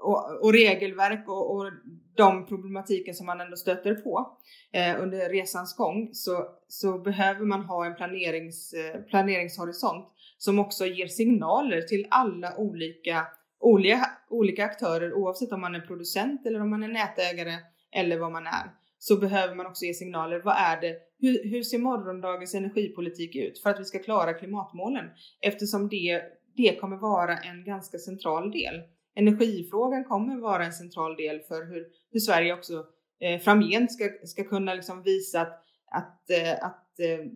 [0.00, 1.72] och, och, regelverk och, och
[2.16, 4.38] de problematiken som man ändå stöter på
[4.72, 10.06] eh, under resans gång så, så behöver man ha en planerings, eh, planeringshorisont
[10.38, 13.26] som också ger signaler till alla olika,
[13.60, 17.54] olika, olika aktörer oavsett om man är producent eller om man är nätägare
[17.92, 18.70] eller vad man är
[19.04, 20.42] så behöver man också ge signaler.
[20.44, 20.96] Vad är det?
[21.18, 25.04] Hur, hur ser morgondagens energipolitik ut för att vi ska klara klimatmålen?
[25.40, 26.22] Eftersom det,
[26.56, 28.74] det kommer vara en ganska central del.
[29.14, 32.86] Energifrågan kommer vara en central del för hur, hur Sverige också
[33.20, 37.26] eh, framgent ska, ska kunna liksom visa att, att, eh, att eh,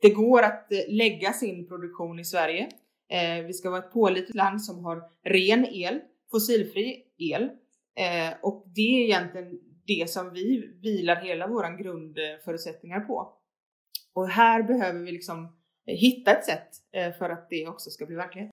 [0.00, 2.68] det går att eh, lägga sin produktion i Sverige.
[3.10, 7.42] Eh, vi ska vara ett pålitligt land som har ren el, fossilfri el.
[7.96, 13.32] Eh, och det är egentligen det som vi vilar hela våran grundförutsättningar på.
[14.14, 18.16] Och här behöver vi liksom hitta ett sätt eh, för att det också ska bli
[18.16, 18.50] verklighet.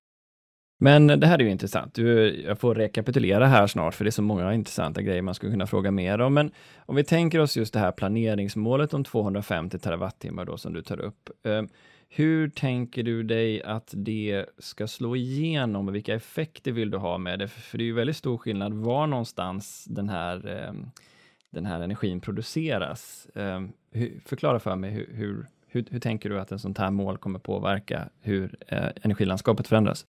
[0.77, 1.93] Men det här är ju intressant.
[1.93, 5.51] Du, jag får rekapitulera här snart, för det är så många intressanta grejer man skulle
[5.51, 6.33] kunna fråga mer om.
[6.33, 10.81] Men om vi tänker oss just det här planeringsmålet om 250 terawattimmar då som du
[10.81, 11.29] tar upp.
[11.43, 11.61] Eh,
[12.09, 17.17] hur tänker du dig att det ska slå igenom och vilka effekter vill du ha
[17.17, 17.47] med det?
[17.47, 20.73] För det är ju väldigt stor skillnad var någonstans den här, eh,
[21.49, 23.27] den här energin produceras.
[23.35, 23.61] Eh,
[24.25, 27.39] förklara för mig, hur, hur, hur, hur tänker du att en sånt här mål kommer
[27.39, 30.05] påverka hur eh, energilandskapet förändras?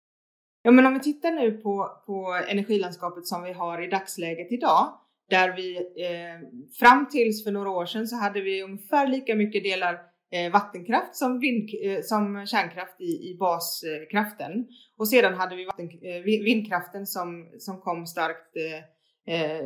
[0.62, 4.92] Ja, men om vi tittar nu på, på energilandskapet som vi har i dagsläget idag,
[5.30, 9.62] där vi eh, fram tills för några år sedan så hade vi ungefär lika mycket
[9.62, 9.98] delar
[10.32, 14.66] eh, vattenkraft som, vind, eh, som kärnkraft i, i baskraften.
[14.96, 18.56] Och sedan hade vi vatten, eh, vindkraften som, som kom starkt.
[18.56, 19.64] Eh, eh,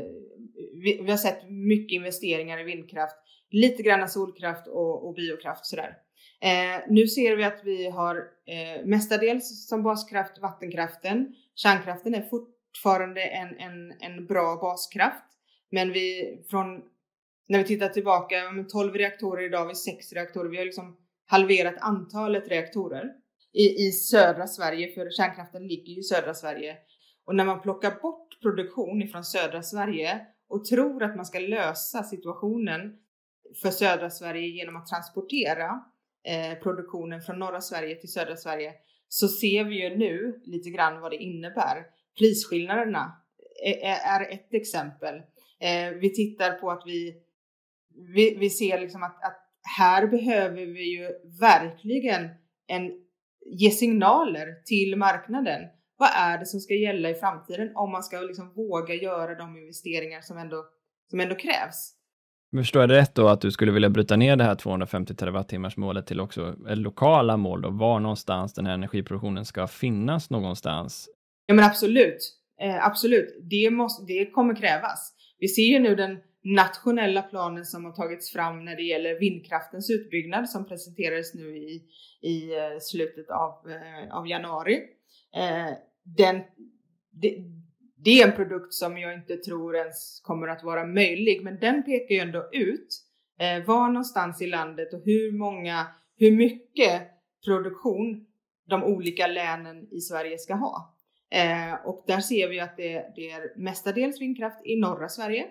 [0.83, 3.17] vi, vi, har sett mycket investeringar i vindkraft,
[3.51, 5.97] lite grann solkraft och, och biokraft sådär.
[6.45, 11.35] Eh, nu ser vi att vi har eh, mestadels som baskraft vattenkraften.
[11.55, 15.25] Kärnkraften är fortfarande en, en, en bra baskraft.
[15.71, 16.83] Men vi från,
[17.49, 18.37] när vi tittar tillbaka,
[18.73, 20.51] 12 reaktorer idag, vi har 6 reaktorer.
[20.51, 23.13] Vi har liksom halverat antalet reaktorer
[23.53, 26.77] i, i södra Sverige, för kärnkraften ligger ju i södra Sverige.
[27.25, 32.03] Och när man plockar bort produktion ifrån södra Sverige och tror att man ska lösa
[32.03, 32.97] situationen
[33.63, 35.85] för södra Sverige genom att transportera
[36.27, 38.73] Eh, produktionen från norra Sverige till södra Sverige
[39.09, 41.87] så ser vi ju nu lite grann vad det innebär.
[42.19, 43.13] Prisskillnaderna
[43.65, 45.15] är, är ett exempel.
[45.61, 47.15] Eh, vi tittar på att vi,
[48.15, 49.41] vi, vi ser liksom att, att
[49.79, 51.11] här behöver vi ju
[51.41, 52.29] verkligen
[52.67, 52.93] en,
[53.47, 55.63] ge signaler till marknaden.
[55.97, 59.57] Vad är det som ska gälla i framtiden om man ska liksom våga göra de
[59.57, 60.65] investeringar som ändå,
[61.11, 61.95] som ändå krävs?
[62.55, 65.15] Men förstår jag det rätt då att du skulle vilja bryta ner det här 250
[65.15, 67.71] terawattimmars målet till också lokala mål då?
[67.71, 71.09] Var någonstans den här energiproduktionen ska finnas någonstans?
[71.47, 73.39] Ja men absolut, eh, absolut.
[73.51, 75.13] Det, måste, det kommer krävas.
[75.39, 79.91] Vi ser ju nu den nationella planen som har tagits fram när det gäller vindkraftens
[79.91, 81.83] utbyggnad som presenterades nu i,
[82.23, 84.75] i eh, slutet av, eh, av januari.
[85.37, 86.37] Eh, den,
[87.13, 87.37] det,
[88.05, 91.83] det är en produkt som jag inte tror ens kommer att vara möjlig, men den
[91.83, 93.01] pekar ju ändå ut
[93.39, 95.87] eh, var någonstans i landet och hur många,
[96.17, 97.03] hur mycket
[97.45, 98.27] produktion
[98.69, 100.95] de olika länen i Sverige ska ha.
[101.31, 105.47] Eh, och där ser vi att det, det är mestadels vindkraft i norra Sverige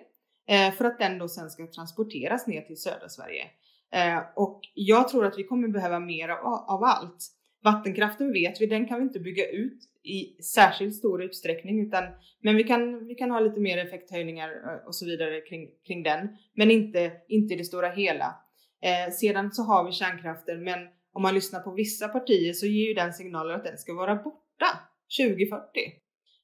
[0.48, 3.44] eh, för att den då sen ska transporteras ner till södra Sverige.
[3.92, 7.26] Eh, och jag tror att vi kommer behöva mer av, av allt.
[7.64, 12.04] Vattenkraften vet vi, den kan vi inte bygga ut i särskilt stor utsträckning utan
[12.40, 16.02] men vi kan, vi kan ha lite mer effekthöjningar eh, och så vidare kring, kring
[16.02, 18.34] den men inte, inte i det stora hela.
[18.82, 20.78] Eh, sedan så har vi kärnkraften men
[21.12, 24.14] om man lyssnar på vissa partier så ger ju den signalen att den ska vara
[24.16, 24.80] borta
[25.18, 25.60] 2040.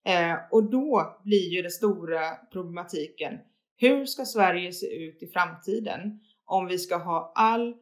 [0.05, 3.39] Eh, och då blir ju den stora problematiken
[3.81, 7.75] hur ska Sverige se ut i framtiden om vi ska ha all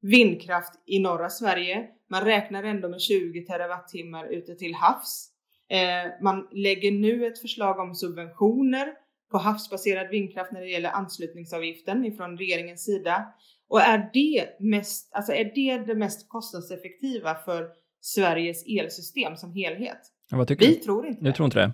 [0.00, 1.88] vindkraft i norra Sverige.
[2.10, 5.30] Man räknar ändå med 20 terawattimmar ute till havs.
[5.70, 8.92] Eh, man lägger nu ett förslag om subventioner
[9.30, 13.34] på havsbaserad vindkraft när det gäller anslutningsavgiften ifrån regeringens sida.
[13.68, 17.68] Och är det, mest, alltså är det det mest kostnadseffektiva för
[18.00, 19.98] Sveriges elsystem som helhet?
[20.30, 20.80] vad tycker Vi du?
[20.80, 21.32] tror inte Du det.
[21.36, 21.72] tror inte det?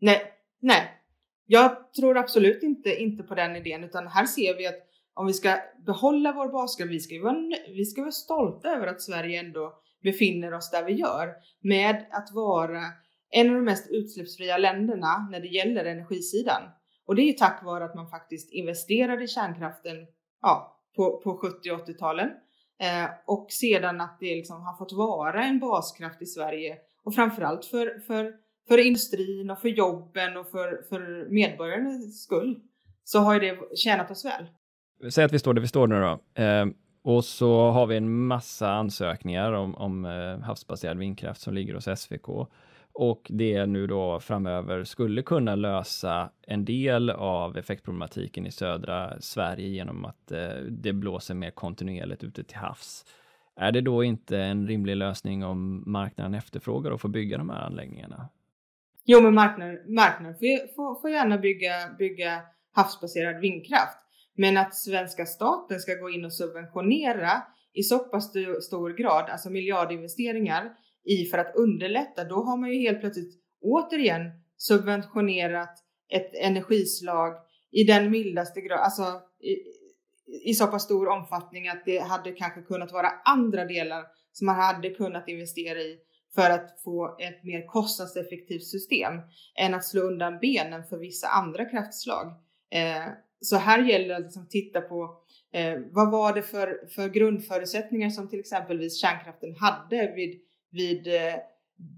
[0.00, 0.22] Nej,
[0.60, 0.98] nej.
[1.46, 4.74] Jag tror absolut inte, inte på den idén utan här ser vi att
[5.14, 7.36] om vi ska behålla vår baskraft, vi ska, vara,
[7.68, 12.32] vi ska vara stolta över att Sverige ändå befinner oss där vi gör med att
[12.32, 12.82] vara
[13.30, 16.62] en av de mest utsläppsfria länderna när det gäller energisidan.
[17.06, 19.96] Och det är ju tack vare att man faktiskt investerade i kärnkraften
[20.42, 22.30] ja, på, på 70 och 80-talen
[22.80, 27.64] eh, och sedan att det liksom har fått vara en baskraft i Sverige och framförallt
[27.64, 28.34] för, för,
[28.68, 32.60] för industrin och för jobben och för, för medborgarnas skull
[33.04, 34.46] så har ju det tjänat oss väl.
[35.10, 36.42] Säg att vi står där vi står nu då.
[36.42, 36.66] Eh,
[37.02, 42.00] och så har vi en massa ansökningar om, om eh, havsbaserad vindkraft som ligger hos
[42.00, 42.28] SVK.
[42.94, 49.68] Och det nu då framöver skulle kunna lösa en del av effektproblematiken i södra Sverige
[49.68, 53.04] genom att eh, det blåser mer kontinuerligt ute till havs.
[53.56, 57.60] Är det då inte en rimlig lösning om marknaden efterfrågar och får bygga de här
[57.60, 58.28] anläggningarna?
[59.04, 63.98] Jo, men marknaden, marknaden får, får, får gärna bygga, bygga havsbaserad vindkraft.
[64.36, 67.42] Men att svenska staten ska gå in och subventionera
[67.72, 70.72] i så pass stor grad, alltså miljardinvesteringar
[71.04, 77.34] i för att underlätta, då har man ju helt plötsligt återigen subventionerat ett energislag
[77.70, 82.62] i den mildaste grad, alltså i, i så pass stor omfattning att det hade kanske
[82.62, 85.98] kunnat vara andra delar som man hade kunnat investera i
[86.34, 89.14] för att få ett mer kostnadseffektivt system
[89.58, 92.26] än att slå undan benen för vissa andra kraftslag.
[92.70, 93.06] Eh,
[93.42, 95.16] så här gäller det att liksom titta på
[95.52, 101.34] eh, vad var det för, för grundförutsättningar som till exempelvis kärnkraften hade vid, vid eh,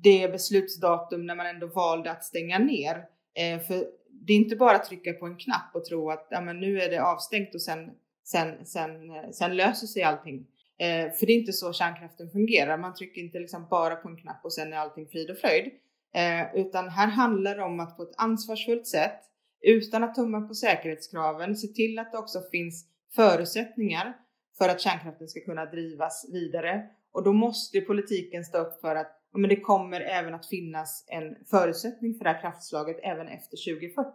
[0.03, 3.05] det beslutsdatum när man ändå valde att stänga ner.
[3.35, 6.41] Eh, för det är inte bara att trycka på en knapp och tro att ja,
[6.41, 7.91] men nu är det avstängt och sen,
[8.25, 10.47] sen, sen, eh, sen löser sig allting.
[10.79, 12.79] Eh, för det är inte så kärnkraften fungerar.
[12.79, 15.71] Man trycker inte liksom bara på en knapp och sen är allting frid och fröjd.
[16.15, 19.21] Eh, utan här handlar det om att på ett ansvarsfullt sätt,
[19.65, 24.17] utan att tumma på säkerhetskraven, se till att det också finns förutsättningar
[24.59, 26.83] för att kärnkraften ska kunna drivas vidare.
[27.13, 31.37] Och då måste politiken stå upp för att men det kommer även att finnas en
[31.51, 34.11] förutsättning för det här kraftslaget även efter 2040.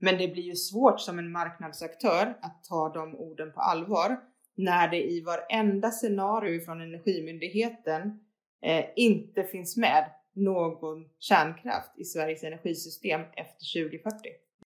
[0.00, 4.20] Men det blir ju svårt som en marknadsaktör att ta de orden på allvar
[4.56, 8.20] när det i varenda scenario från Energimyndigheten
[8.62, 14.28] eh, inte finns med någon kärnkraft i Sveriges energisystem efter 2040.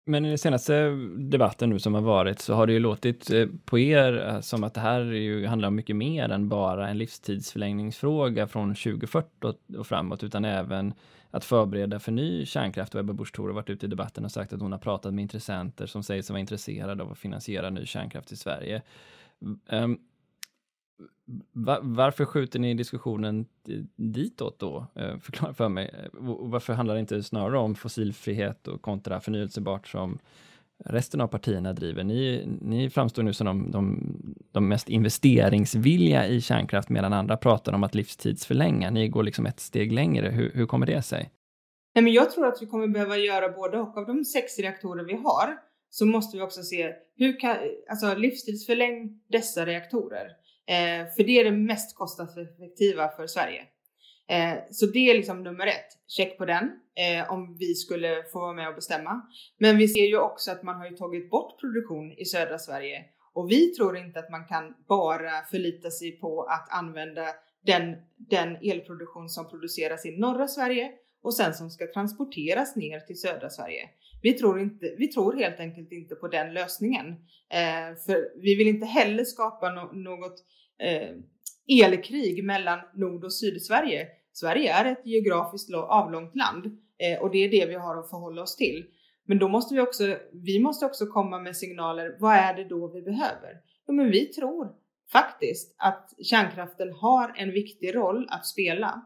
[0.04, 3.46] Men i den senaste debatten nu som har varit så har det ju låtit eh,
[3.64, 6.98] på er eh, som att det här ju handlar om mycket mer än bara en
[6.98, 10.94] livstidsförlängningsfråga från 2040 och framåt, utan även
[11.30, 12.94] att förbereda för ny kärnkraft.
[12.94, 15.14] Och Ebba Busch Thor har varit ute i debatten och sagt att hon har pratat
[15.14, 18.82] med intressenter som säger sig vara intresserade av att finansiera ny kärnkraft i Sverige.
[19.42, 19.98] Mm, ehm,
[21.52, 23.46] var, varför skjuter ni diskussionen
[23.96, 24.86] ditåt då?
[24.94, 25.90] Eh, förklara för mig.
[25.94, 30.18] Eh, varför handlar det inte snarare om fossilfrihet och kontra förnyelsebart som
[30.84, 32.04] resten av partierna driver?
[32.04, 34.14] Ni, ni framstår nu som de, de,
[34.52, 38.90] de mest investeringsvilliga i kärnkraft medan andra pratar om att livstidsförlänga.
[38.90, 40.28] Ni går liksom ett steg längre.
[40.28, 41.30] Hur, hur kommer det sig?
[41.94, 43.96] Nej, men jag tror att vi kommer behöva göra både och.
[43.96, 45.56] Av de sex reaktorer vi har
[45.90, 47.56] så måste vi också se hur kan,
[47.90, 50.28] alltså livstidsförläng dessa reaktorer.
[50.68, 53.62] Eh, för det är det mest kostnadseffektiva för Sverige.
[54.28, 55.98] Eh, så det är liksom nummer ett.
[56.08, 59.22] Check på den eh, om vi skulle få vara med och bestämma.
[59.58, 63.04] Men vi ser ju också att man har ju tagit bort produktion i södra Sverige
[63.34, 67.26] och vi tror inte att man kan bara förlita sig på att använda
[67.66, 73.20] den, den elproduktion som produceras i norra Sverige och sen som ska transporteras ner till
[73.20, 73.88] södra Sverige.
[74.22, 77.06] Vi tror, inte, vi tror helt enkelt inte på den lösningen.
[77.50, 80.44] Eh, för vi vill inte heller skapa no något
[80.78, 81.10] eh,
[81.84, 84.08] elkrig mellan Nord och Sydsverige.
[84.32, 86.66] Sverige är ett geografiskt avlångt land
[86.98, 88.84] eh, och det är det vi har att förhålla oss till.
[89.26, 92.16] Men då måste vi också, vi måste också komma med signaler.
[92.20, 93.60] Vad är det då vi behöver?
[93.86, 94.72] Ja, men vi tror
[95.12, 99.02] faktiskt att kärnkraften har en viktig roll att spela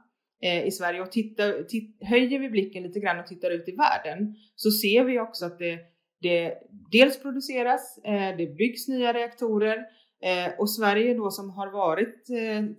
[0.47, 3.77] Eh, i Sverige och tittar, titt, höjer vi blicken lite grann och tittar ut i
[3.77, 5.79] världen så ser vi också att det,
[6.21, 6.55] det
[6.93, 9.79] dels produceras, eh, det byggs nya reaktorer
[10.23, 12.27] eh, och Sverige då som har varit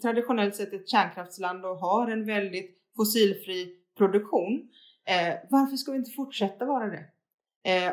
[0.02, 4.70] traditionellt sett ett kärnkraftsland och har en väldigt fossilfri produktion.
[5.50, 7.06] Varför ska vi inte fortsätta vara det?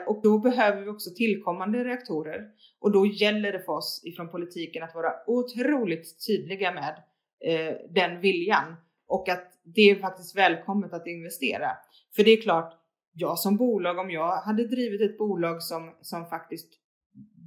[0.07, 2.41] Och då behöver vi också tillkommande reaktorer.
[2.81, 7.03] Och då gäller det för oss ifrån politiken att vara otroligt tydliga med
[7.95, 8.77] den viljan
[9.14, 11.70] och att det är faktiskt välkommet att investera.
[12.16, 12.72] För det är klart,
[13.12, 16.68] jag som bolag, om jag hade drivit ett bolag som, som faktiskt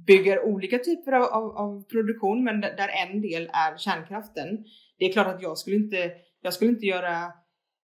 [0.06, 4.64] bygger olika typer av, av, av produktion, men där en del är kärnkraften.
[4.98, 7.32] Det är klart att jag skulle inte, jag skulle inte göra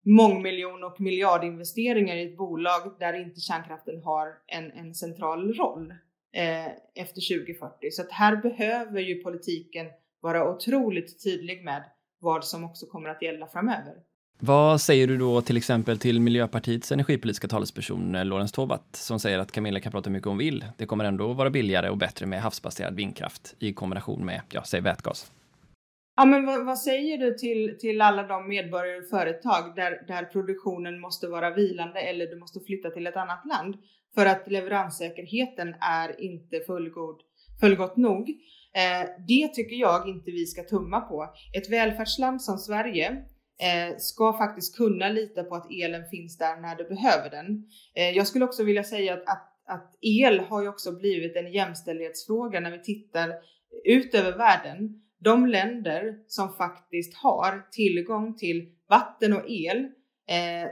[0.05, 5.91] mångmiljon och miljardinvesteringar i ett bolag där inte kärnkraften har en, en central roll
[6.33, 7.91] eh, efter 2040.
[7.91, 9.87] Så att här behöver ju politiken
[10.21, 11.83] vara otroligt tydlig med
[12.23, 13.93] vad som också kommer att gälla framöver.
[14.39, 19.39] Vad säger du då till exempel till Miljöpartiets energipolitiska talesperson eh, Lorentz Tovatt som säger
[19.39, 20.65] att Camilla kan prata mycket om vill.
[20.77, 24.81] Det kommer ändå vara billigare och bättre med havsbaserad vindkraft i kombination med, ja, säg
[24.81, 25.31] vätgas.
[26.15, 30.23] Ja, men vad, vad, säger du till, till alla de medborgare och företag där, där
[30.25, 33.75] produktionen måste vara vilande eller du måste flytta till ett annat land
[34.15, 37.21] för att leveranssäkerheten är inte fullgod,
[37.61, 38.29] fullgott nog?
[38.75, 41.33] Eh, det tycker jag inte vi ska tumma på.
[41.57, 43.11] Ett välfärdsland som Sverige
[43.61, 47.65] eh, ska faktiskt kunna lita på att elen finns där när du behöver den.
[47.95, 51.53] Eh, jag skulle också vilja säga att, att, att el har ju också blivit en
[51.53, 53.33] jämställdhetsfråga när vi tittar
[53.85, 59.77] ut över världen de länder som faktiskt har tillgång till vatten och el
[60.29, 60.69] eh,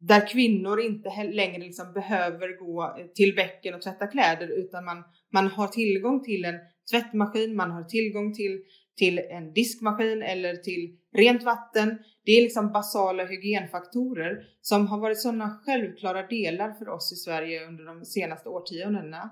[0.00, 5.04] där kvinnor inte längre liksom behöver gå eh, till bäcken och tvätta kläder utan man,
[5.32, 6.58] man har tillgång till en
[6.90, 8.60] tvättmaskin, man har tillgång till,
[8.96, 11.98] till en diskmaskin eller till rent vatten.
[12.24, 17.66] Det är liksom basala hygienfaktorer som har varit sådana självklara delar för oss i Sverige
[17.66, 19.30] under de senaste årtiondena.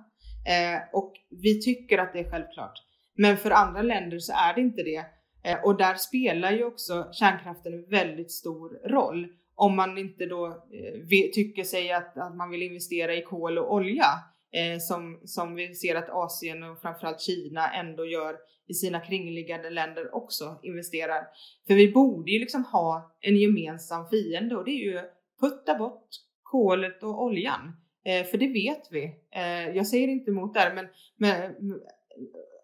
[0.48, 2.74] Eh, och vi tycker att det är självklart.
[3.16, 5.04] Men för andra länder så är det inte det.
[5.44, 9.26] Eh, och där spelar ju också kärnkraften en väldigt stor roll.
[9.60, 13.74] Om man inte då eh, tycker sig att, att man vill investera i kol och
[13.74, 14.06] olja
[14.52, 18.36] eh, som, som vi ser att Asien och framförallt Kina ändå gör
[18.68, 21.26] i sina kringliggande länder också investerar.
[21.66, 25.00] För vi borde ju liksom ha en gemensam fiende och det är ju
[25.40, 26.08] putta bort
[26.42, 27.76] kolet och oljan.
[28.04, 29.04] Eh, för det vet vi.
[29.34, 31.50] Eh, jag säger inte emot där, men, men eh,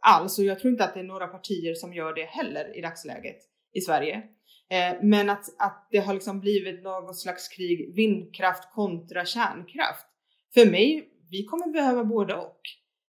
[0.00, 2.80] alls och jag tror inte att det är några partier som gör det heller i
[2.80, 3.36] dagsläget
[3.72, 4.22] i Sverige.
[4.70, 10.06] Eh, men att, att det har liksom blivit något slags krig, vindkraft kontra kärnkraft.
[10.54, 12.60] För mig, vi kommer behöva både och.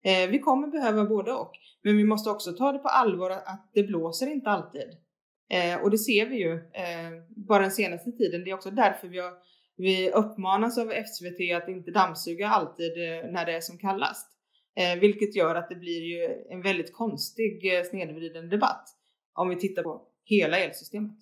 [0.04, 1.52] Eh, vi kommer behöva både och.
[1.84, 4.98] Men vi måste också ta det på allvar att det blåser inte alltid.
[5.50, 6.60] Eh, och det ser vi ju
[7.30, 8.44] bara den senaste tiden.
[8.44, 9.34] Det är också därför vi, har,
[9.78, 12.92] vi uppmanas av SVT att inte dammsuga alltid
[13.32, 14.30] när det är som kallast.
[15.02, 18.89] Vilket gör att det blir ju en väldigt konstig snedvriden debatt
[19.34, 21.18] om vi tittar på hela elsystemet.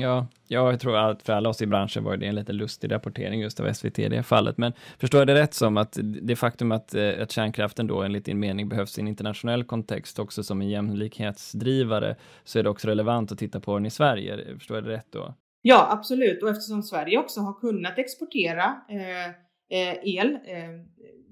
[0.00, 3.40] Ja, jag tror att för alla oss i branschen var det en lite lustig rapportering
[3.40, 4.58] just av SVT i det fallet.
[4.58, 8.24] Men förstår jag det rätt som att det faktum att, eh, att kärnkraften då enligt
[8.24, 12.88] din mening behövs i en internationell kontext också som en jämlikhetsdrivare så är det också
[12.88, 14.58] relevant att titta på den i Sverige.
[14.58, 15.34] Förstår jag det rätt då?
[15.62, 16.42] Ja, absolut.
[16.42, 19.26] Och eftersom Sverige också har kunnat exportera eh,
[19.78, 20.70] eh el eh,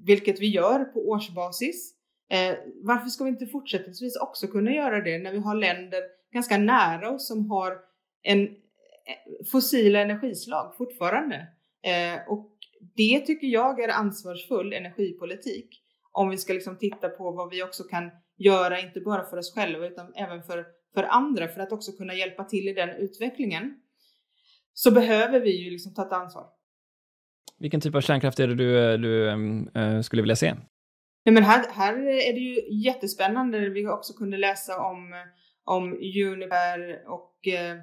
[0.04, 1.94] vilket vi gör på årsbasis.
[2.30, 6.00] Eh, varför ska vi inte fortsättningsvis också kunna göra det när vi har länder
[6.32, 7.91] ganska nära oss som har
[8.22, 11.46] en eh, fossila energislag fortfarande?
[11.82, 12.52] Eh, och
[12.96, 15.82] det tycker jag är ansvarsfull energipolitik.
[16.12, 19.54] Om vi ska liksom titta på vad vi också kan göra, inte bara för oss
[19.54, 23.74] själva utan även för, för andra, för att också kunna hjälpa till i den utvecklingen.
[24.74, 26.46] Så behöver vi ju liksom ta ett ansvar.
[27.58, 29.28] Vilken typ av kärnkraft är det du, du
[29.80, 30.54] äh, skulle vilja se?
[31.24, 33.68] Nej, men här, här är det ju jättespännande.
[33.68, 35.14] Vi också kunde läsa om,
[35.64, 37.76] om Uniper och, eh,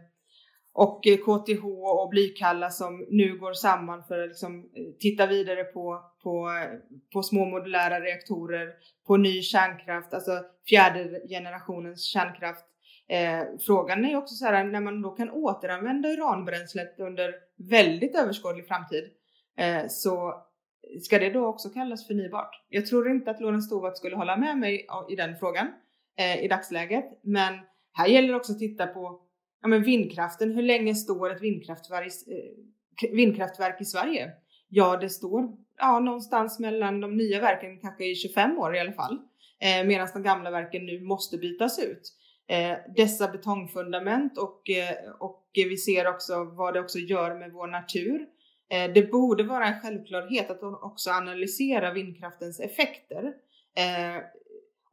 [0.79, 1.65] och eh, KTH
[2.03, 6.79] och Blykalla som nu går samman för att liksom eh, titta vidare på, på, eh,
[7.13, 8.73] på små modulära reaktorer,
[9.07, 10.31] på ny kärnkraft, alltså
[10.69, 12.65] fjärde generationens kärnkraft.
[13.09, 18.67] Eh, frågan är också så här när man då kan återanvända uranbränslet under väldigt överskådlig
[18.67, 19.09] framtid
[19.59, 20.33] Eh, så
[21.01, 22.65] ska det då också kallas förnybart?
[22.69, 25.67] Jag tror inte att Lorentz Tovatt skulle hålla med mig i den frågan
[26.17, 27.53] eh, i dagsläget, men
[27.93, 29.21] här gäller det också att titta på
[29.61, 30.51] ja, men vindkraften.
[30.51, 34.31] Hur länge står ett vindkraftverk, eh, vindkraftverk i Sverige?
[34.69, 38.93] Ja, det står ja, någonstans mellan de nya verken, kanske i 25 år i alla
[38.93, 39.19] fall,
[39.59, 42.13] eh, medan de gamla verken nu måste bytas ut.
[42.47, 47.67] Eh, dessa betongfundament och, eh, och vi ser också vad det också gör med vår
[47.67, 48.25] natur.
[48.69, 53.33] Eh, det borde vara en självklarhet att också analysera vindkraftens effekter
[53.75, 54.23] eh,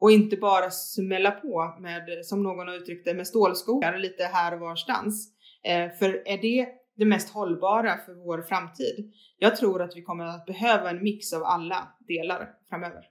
[0.00, 4.54] och inte bara smälla på med, som någon har uttryckt det, med stålskogar lite här
[4.54, 5.32] och varstans.
[5.64, 9.12] Eh, för är det det mest hållbara för vår framtid.
[9.38, 13.02] Jag tror att vi kommer att behöva en mix av alla delar framöver.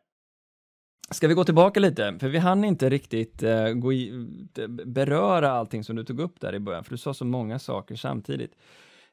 [1.12, 2.18] Ska vi gå tillbaka lite?
[2.20, 4.28] För vi hann inte riktigt eh, gå i,
[4.58, 7.60] eh, beröra allting som du tog upp där i början, för du sa så många
[7.60, 8.52] saker samtidigt.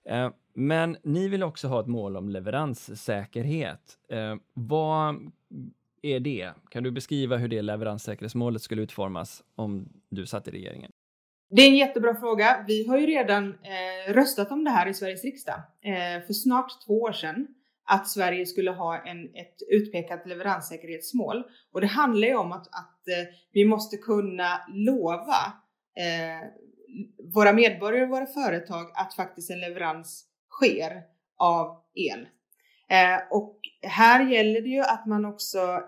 [0.08, 3.98] Eh, men ni vill också ha ett mål om leveranssäkerhet.
[4.08, 5.32] Eh, vad
[6.02, 6.52] är det?
[6.70, 10.90] Kan du beskriva hur det leveranssäkerhetsmålet skulle utformas om du satt i regeringen?
[11.50, 12.64] Det är en jättebra fråga.
[12.66, 16.86] Vi har ju redan eh, röstat om det här i Sveriges riksdag eh, för snart
[16.86, 17.46] två år sedan
[17.84, 21.44] att Sverige skulle ha en, ett utpekat leveranssäkerhetsmål.
[21.72, 25.52] Och det handlar ju om att, att eh, vi måste kunna lova
[25.96, 26.48] eh,
[27.34, 31.02] våra medborgare och våra företag att faktiskt en leverans sker
[31.38, 32.28] av el.
[32.88, 35.80] Eh, och här gäller det ju att man också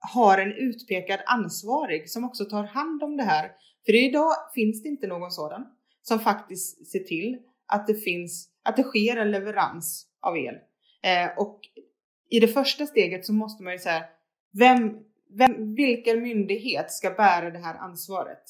[0.00, 3.50] har en utpekad ansvarig som också tar hand om det här.
[3.86, 5.66] För idag finns det inte någon sådan
[6.02, 10.54] som faktiskt ser till att det finns, att det sker en leverans av el.
[11.02, 11.60] Eh, och
[12.30, 14.04] i det första steget så måste man ju säga,
[14.52, 14.96] vem,
[15.38, 18.42] vem, vilken myndighet ska bära det här ansvaret?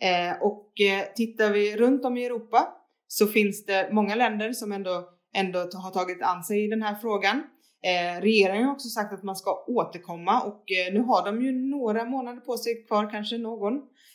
[0.00, 2.68] Eh, och eh, tittar vi runt om i Europa
[3.08, 6.94] så finns det många länder som ändå, ändå har tagit an sig i den här
[6.94, 7.42] frågan.
[7.84, 11.52] Eh, regeringen har också sagt att man ska återkomma och eh, nu har de ju
[11.52, 13.74] några månader på sig kvar, kanske någon,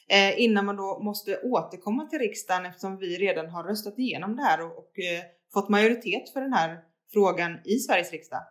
[0.09, 4.43] eh, innan man då måste återkomma till riksdagen eftersom vi redan har röstat igenom det
[4.43, 6.79] här och, och eh, fått majoritet för den här
[7.13, 8.41] frågan i Sveriges riksdag.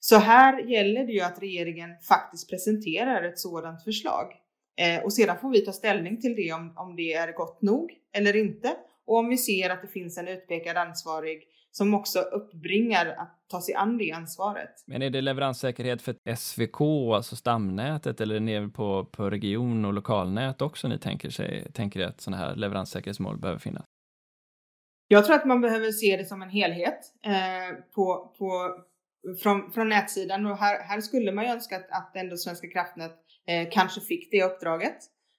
[0.00, 4.26] Så här gäller det ju att regeringen faktiskt presenterar ett sådant förslag
[4.80, 7.90] eh, och sedan får vi ta ställning till det om, om det är gott nog
[8.12, 8.76] eller inte
[9.06, 11.42] och om vi ser att det finns en utpekad ansvarig
[11.76, 14.84] som också uppbringar att ta sig an det ansvaret.
[14.86, 16.80] Men är det leveranssäkerhet för SVK,
[17.14, 22.20] alltså stamnätet, eller ner på, på region och lokalnät också ni tänker, sig, tänker att
[22.20, 23.84] sådana här leveranssäkerhetsmål behöver finnas?
[25.08, 28.76] Jag tror att man behöver se det som en helhet eh, på, på,
[29.42, 33.12] från, från nätsidan och här, här skulle man ju önska att, att ändå Svenska kraftnät
[33.46, 34.96] eh, kanske fick det uppdraget.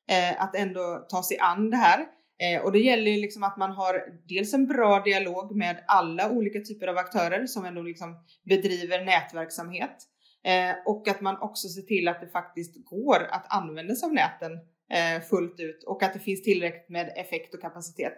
[0.09, 2.05] Eh, att ändå ta sig an det här.
[2.39, 6.31] Eh, och det gäller ju liksom att man har dels en bra dialog med alla
[6.31, 9.97] olika typer av aktörer som ändå liksom bedriver nätverksamhet.
[10.43, 14.13] Eh, och att man också ser till att det faktiskt går att använda sig av
[14.13, 14.51] näten
[14.91, 18.17] eh, fullt ut och att det finns tillräckligt med effekt och kapacitet.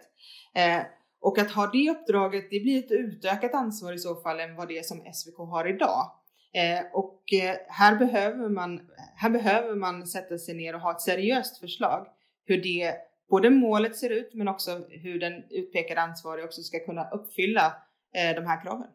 [0.54, 0.82] Eh,
[1.20, 4.68] och att ha det uppdraget, det blir ett utökat ansvar i så fall än vad
[4.68, 6.12] det är som SVK har idag.
[6.52, 8.80] Eh, och eh, här behöver, man,
[9.16, 12.06] här behöver man sätta sig ner och ha ett seriöst förslag
[12.44, 12.96] hur det
[13.30, 17.66] både målet ser ut men också hur den utpekade ansvarige också ska kunna uppfylla
[18.14, 18.86] eh, de här kraven.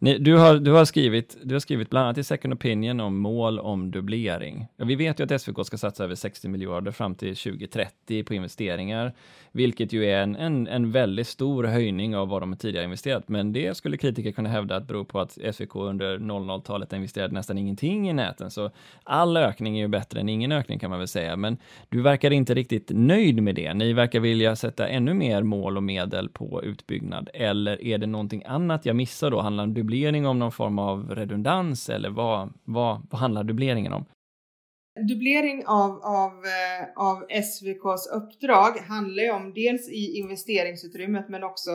[0.00, 3.18] Ni, du, har, du, har skrivit, du har skrivit bland annat i Second Opinion om
[3.18, 4.66] mål om dubblering.
[4.76, 8.34] Ja, vi vet ju att SVK ska satsa över 60 miljarder fram till 2030 på
[8.34, 9.12] investeringar,
[9.52, 13.28] vilket ju är en, en, en väldigt stor höjning av vad de tidigare investerat.
[13.28, 17.58] Men det skulle kritiker kunna hävda att beror på att SVK under 00-talet investerade nästan
[17.58, 18.50] ingenting i näten.
[18.50, 18.70] Så
[19.04, 21.36] all ökning är ju bättre än ingen ökning kan man väl säga.
[21.36, 21.56] Men
[21.88, 23.74] du verkar inte riktigt nöjd med det.
[23.74, 27.28] Ni verkar vilja sätta ännu mer mål och medel på utbyggnad.
[27.34, 29.40] Eller är det någonting annat jag missar då?
[29.40, 34.04] Handlar det dubblering om någon form av redundans eller vad, vad, vad handlar dubbleringen om?
[35.08, 41.70] Dubblering av, av, eh, av SVKs uppdrag handlar ju om dels i investeringsutrymmet men också,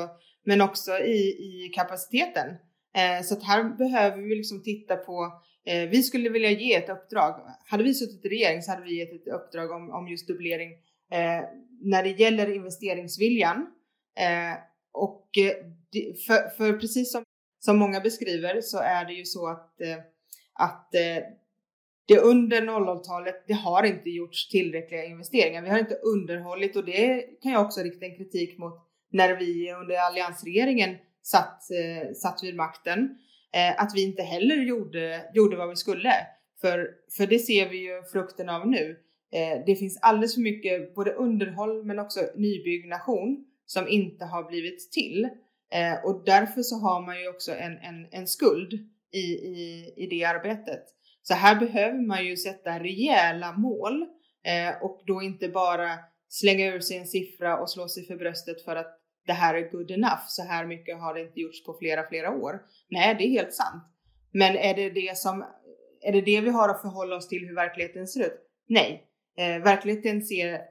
[0.45, 2.47] men också i, i kapaciteten.
[2.95, 6.89] Eh, så att här behöver vi liksom titta på eh, vi skulle vilja ge ett
[6.89, 7.41] uppdrag.
[7.66, 10.72] Hade vi suttit i regering så hade vi gett ett uppdrag om, om just dubblering
[11.11, 11.43] eh,
[11.82, 13.68] när det gäller investeringsviljan.
[14.20, 14.57] Eh,
[14.93, 15.55] och eh,
[16.28, 17.24] för, för, precis som
[17.66, 19.97] som många beskriver så är det ju så att, eh,
[20.53, 21.24] att eh,
[22.07, 25.61] det under 00-talet, det har inte gjorts tillräckliga investeringar.
[25.61, 28.74] Vi har inte underhållit och det kan jag också rikta en kritik mot
[29.11, 33.18] när vi under alliansregeringen satt, eh, satt vid makten.
[33.78, 36.14] Att vi inte heller gjorde, gjorde vad vi skulle.
[36.61, 38.97] För, för det ser vi ju frukten av nu.
[39.66, 45.30] Det finns alldeles för mycket både underhåll men också nybyggnation som inte har blivit till.
[45.74, 48.74] Eh, och därför så har man ju också en, en, en skuld
[49.11, 50.84] i, i, i det arbetet.
[51.21, 54.01] Så här behöver man ju sätta rejäla mål
[54.43, 55.89] eh, och då inte bara
[56.30, 59.71] slänga ur sig en siffra och slå sig för bröstet för att det här är
[59.71, 60.24] good enough.
[60.28, 62.61] Så här mycket har det inte gjorts på flera, flera år.
[62.89, 63.84] Nej, det är helt sant.
[64.32, 65.45] Men är det det som
[66.01, 68.39] är det det vi har att förhålla oss till hur verkligheten ser ut?
[68.67, 69.03] Nej,
[69.38, 70.61] eh, verkligheten ser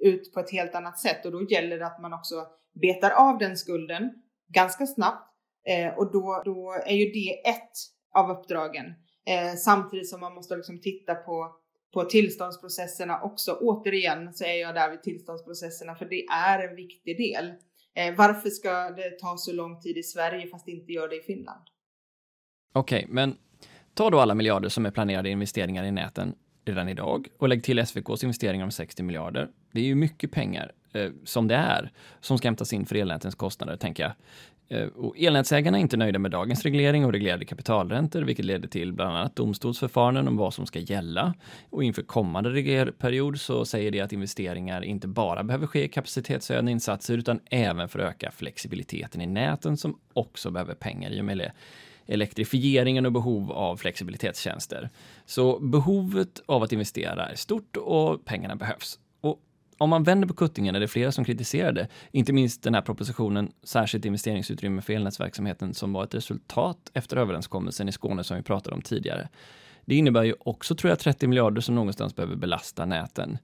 [0.00, 3.38] ut på ett helt annat sätt och då gäller det att man också betar av
[3.38, 4.21] den skulden
[4.52, 5.28] ganska snabbt
[5.68, 7.72] eh, och då, då är ju det ett
[8.14, 8.86] av uppdragen.
[9.26, 11.56] Eh, samtidigt som man måste liksom titta på,
[11.94, 13.58] på tillståndsprocesserna också.
[13.60, 17.52] Återigen så är jag där vid tillståndsprocesserna för det är en viktig del.
[17.94, 21.16] Eh, varför ska det ta så lång tid i Sverige fast det inte gör det
[21.16, 21.62] i Finland?
[22.72, 23.36] Okej, okay, men
[23.94, 26.34] ta då alla miljarder som är planerade investeringar i näten
[26.64, 29.50] redan idag och lägg till SVKs investeringar om 60 miljarder.
[29.72, 31.90] Det är ju mycket pengar Eh, som det är
[32.20, 34.12] som ska hämtas in för elnätens kostnader, tänker jag.
[34.72, 38.92] Eh, och elnätsägarna är inte nöjda med dagens reglering och reglerade kapitalräntor, vilket leder till
[38.92, 41.34] bland annat domstolsförfaranden om vad som ska gälla.
[41.70, 46.72] Och inför kommande reglerperiod så säger det att investeringar inte bara behöver ske i kapacitetshöjande
[46.72, 51.24] insatser, utan även för att öka flexibiliteten i näten som också behöver pengar i och
[51.24, 51.52] med det
[52.06, 54.90] elektrifieringen och behov av flexibilitetstjänster.
[55.26, 58.98] Så behovet av att investera är stort och pengarna behövs.
[59.82, 63.52] Om man vänder på kuttingen är det flera som kritiserade, inte minst den här propositionen
[63.62, 68.76] Särskilt investeringsutrymme för elnätsverksamheten som var ett resultat efter överenskommelsen i Skåne som vi pratade
[68.76, 69.28] om tidigare.
[69.84, 73.38] Det innebär ju också, tror jag, 30 miljarder som någonstans behöver belasta näten.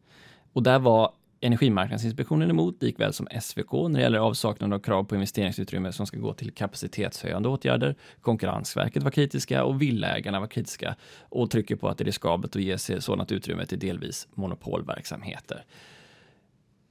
[0.52, 5.14] Och där var Energimarknadsinspektionen emot, likväl som SVK när det gäller avsaknad av krav på
[5.14, 7.94] investeringsutrymme som ska gå till kapacitetshöjande åtgärder.
[8.20, 12.62] Konkurrensverket var kritiska och villägarna var kritiska och trycker på att det är riskabelt att
[12.62, 15.64] ge sig sådant utrymme till delvis monopolverksamheter.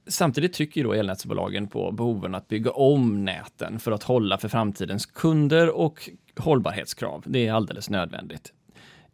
[0.08, 5.06] Samtidigt trycker då elnätsbolagen på behoven att bygga om näten för att hålla för framtidens
[5.06, 7.24] kunder och hållbarhetskrav.
[7.26, 8.52] Det är alldeles nödvändigt.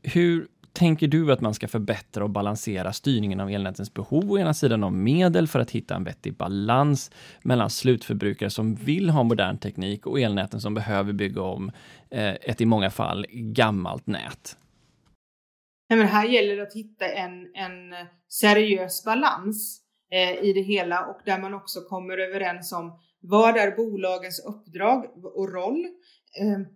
[0.03, 4.55] Hur tänker du att man ska förbättra och balansera styrningen av elnätens behov å ena
[4.55, 7.11] sidan av medel för att hitta en vettig balans
[7.43, 11.71] mellan slutförbrukare som vill ha modern teknik och elnäten som behöver bygga om
[12.11, 14.57] eh, ett i många fall gammalt nät?
[15.89, 19.84] Nej, men här gäller det att hitta en, en seriös balans
[20.15, 25.05] Eh, i det hela och där man också kommer överens om vad är bolagens uppdrag
[25.25, 25.87] och roll?
[26.41, 26.67] Ehm,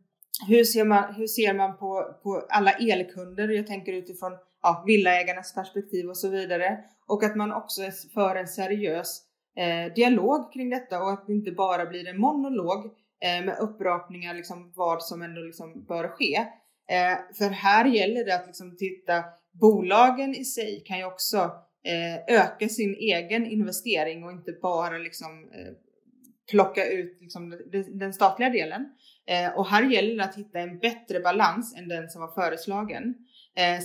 [0.48, 3.48] hur ser man, hur ser man på, på alla elkunder?
[3.48, 4.32] Jag tänker utifrån
[4.62, 6.78] ja, villaägarnas perspektiv och så vidare.
[7.06, 7.82] Och att man också
[8.14, 9.22] för en seriös
[9.56, 12.84] eh, dialog kring detta och att det inte bara blir en monolog
[13.20, 16.36] eh, med upprapningar liksom vad som ändå liksom bör ske.
[16.90, 21.50] Eh, för här gäller det att liksom titta, bolagen i sig kan ju också
[21.84, 25.72] Eh, öka sin egen investering och inte bara liksom eh,
[26.50, 27.60] plocka ut liksom
[27.98, 28.88] den statliga delen.
[29.26, 33.14] Eh, och här gäller det att hitta en bättre balans än den som var föreslagen.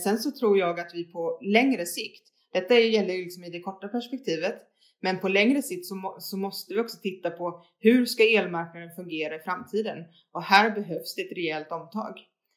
[0.04, 2.22] Sen så tror jag att vi på längre sikt,
[2.52, 4.56] detta gäller ju liksom i det korta perspektivet,
[5.04, 8.90] men på längre sikt så, må, så, måste vi också titta på hur ska elmarknaden
[8.96, 10.04] fungera i framtiden?
[10.32, 12.14] Och här behövs det ett rejält omtag.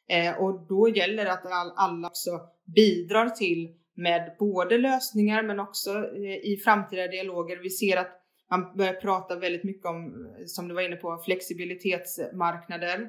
[0.10, 2.40] Eh, och då gäller det att all, alla också
[2.76, 7.58] bidrar till med både lösningar men också eh, i framtida dialoger.
[7.64, 11.22] Vi ser att man börjar prata väldigt mycket om, eh, som du var inne på,
[11.26, 13.00] flexibilitetsmarknader.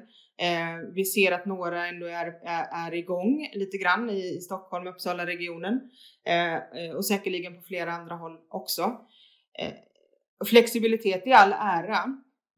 [0.41, 4.87] Eh, vi ser att några ändå är, är, är igång lite grann i, i Stockholm,
[4.87, 5.79] Uppsala regionen
[6.25, 8.81] eh, eh, och säkerligen på flera andra håll också.
[9.59, 9.73] Eh,
[10.45, 12.05] flexibilitet i all ära,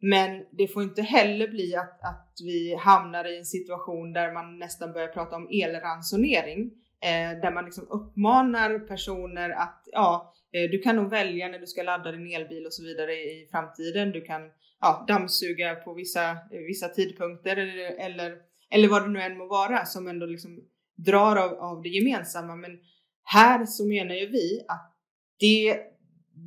[0.01, 4.59] men det får inte heller bli att, att vi hamnar i en situation där man
[4.59, 6.71] nästan börjar prata om elransonering,
[7.01, 11.67] eh, där man liksom uppmanar personer att ja, Eh, du kan nog välja när du
[11.67, 14.11] ska ladda din elbil och så vidare i framtiden.
[14.11, 14.41] Du kan
[14.81, 18.37] ja, dammsuga på vissa, eh, vissa tidpunkter eller, eller,
[18.71, 20.59] eller vad det nu än må vara som ändå liksom
[20.95, 22.55] drar av, av det gemensamma.
[22.55, 22.79] Men
[23.23, 24.93] här så menar ju vi att
[25.39, 25.79] det,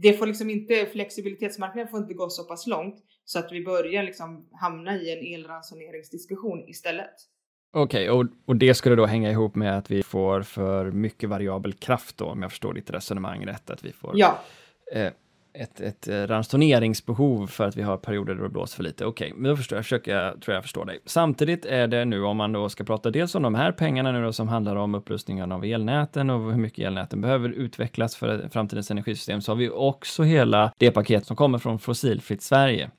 [0.02, 4.02] det får liksom inte, flexibilitetsmarknaden får inte gå så pass långt så att vi börjar
[4.02, 7.14] liksom hamna i en elransoneringsdiskussion istället.
[7.76, 11.28] Okej, okay, och, och det skulle då hänga ihop med att vi får för mycket
[11.28, 14.38] variabel kraft då, om jag förstår ditt resonemang rätt, att vi får ja.
[14.92, 15.10] eh,
[15.54, 19.06] ett, ett eh, ransoneringsbehov för att vi har perioder då det blåser för lite.
[19.06, 20.98] Okej, okay, men då förstår jag, försöker jag, tror jag förstår dig.
[21.04, 24.22] Samtidigt är det nu, om man då ska prata dels om de här pengarna nu
[24.22, 28.90] då som handlar om upprustningen av elnäten och hur mycket elnäten behöver utvecklas för framtidens
[28.90, 32.90] energisystem, så har vi också hela det paket som kommer från Fossilfritt Sverige.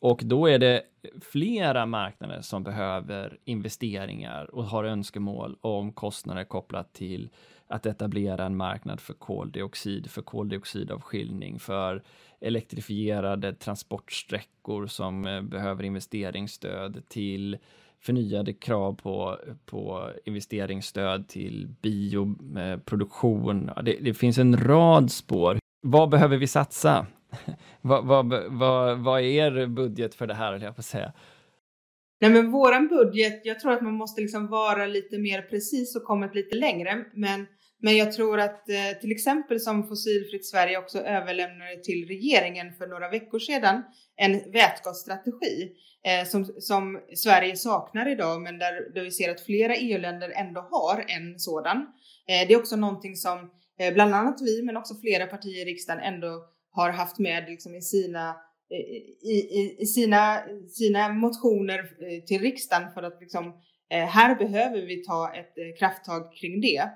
[0.00, 0.82] Och då är det
[1.20, 7.30] flera marknader som behöver investeringar och har önskemål om kostnader kopplat till
[7.66, 12.02] att etablera en marknad för koldioxid, för koldioxidavskiljning, för
[12.40, 17.58] elektrifierade transportsträckor som eh, behöver investeringsstöd till
[18.00, 23.70] förnyade krav på, på investeringsstöd till bioproduktion.
[23.82, 25.58] Det, det finns en rad spår.
[25.82, 27.06] Vad behöver vi satsa?
[27.80, 31.12] vad, vad, vad, vad är er budget för det här, höll jag på att säga?
[32.20, 36.04] Nej men våran budget, jag tror att man måste liksom vara lite mer precis och
[36.04, 37.04] kommit lite längre.
[37.14, 37.46] Men,
[37.82, 42.86] men jag tror att eh, till exempel som Fossilfritt Sverige också överlämnade till regeringen för
[42.86, 43.82] några veckor sedan
[44.16, 45.72] en vätgasstrategi
[46.04, 50.60] eh, som, som Sverige saknar idag men där, där vi ser att flera EU-länder ändå
[50.60, 51.76] har en sådan.
[52.28, 55.70] Eh, det är också någonting som eh, bland annat vi men också flera partier i
[55.70, 56.44] riksdagen ändå
[56.78, 58.36] har haft med liksom i sina
[59.22, 63.46] i, i, i sina, sina motioner eh, till riksdagen för att liksom,
[63.90, 66.90] eh, här behöver vi ta ett eh, krafttag kring det.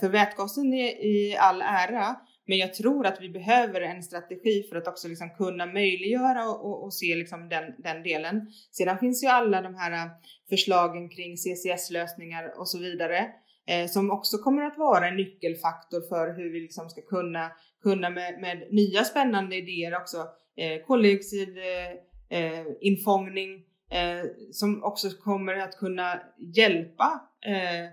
[0.00, 4.76] För vätgasen är i all ära, men jag tror att vi behöver en strategi för
[4.76, 8.46] att också liksom kunna möjliggöra och, och, och se liksom den, den delen.
[8.70, 10.10] Sedan finns ju alla de här
[10.48, 13.26] förslagen kring CCS-lösningar och så vidare
[13.68, 17.50] eh, som också kommer att vara en nyckelfaktor för hur vi liksom ska kunna,
[17.82, 20.26] kunna med, med nya spännande idéer också
[20.56, 26.20] eh, koldioxidinfångning eh, eh, eh, som också kommer att kunna
[26.56, 27.86] hjälpa eh,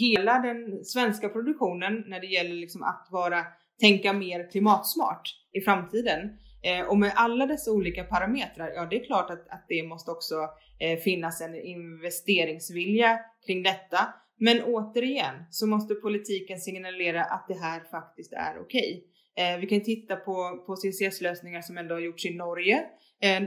[0.00, 3.44] hela den svenska produktionen när det gäller liksom att vara
[3.80, 6.38] tänka mer klimatsmart i framtiden.
[6.62, 10.10] Eh, och med alla dessa olika parametrar, ja det är klart att, att det måste
[10.10, 10.34] också
[10.78, 14.14] eh, finnas en investeringsvilja kring detta.
[14.40, 19.04] Men återigen så måste politiken signalera att det här faktiskt är okej.
[19.04, 19.14] Okay.
[19.36, 22.84] Eh, vi kan titta på, på CCS-lösningar som ändå har gjorts i Norge.
[23.22, 23.42] Eh,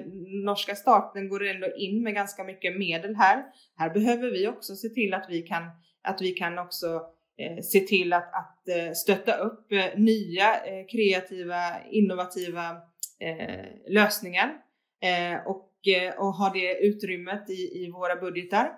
[0.45, 3.43] norska staten går ändå in med ganska mycket medel här.
[3.75, 5.63] Här behöver vi också se till att vi kan,
[6.03, 7.01] att vi kan också
[7.37, 12.69] eh, se till att, att eh, stötta upp eh, nya eh, kreativa, innovativa
[13.19, 14.53] eh, lösningar
[15.01, 18.71] eh, och, eh, och ha det utrymmet i, i våra budgetar.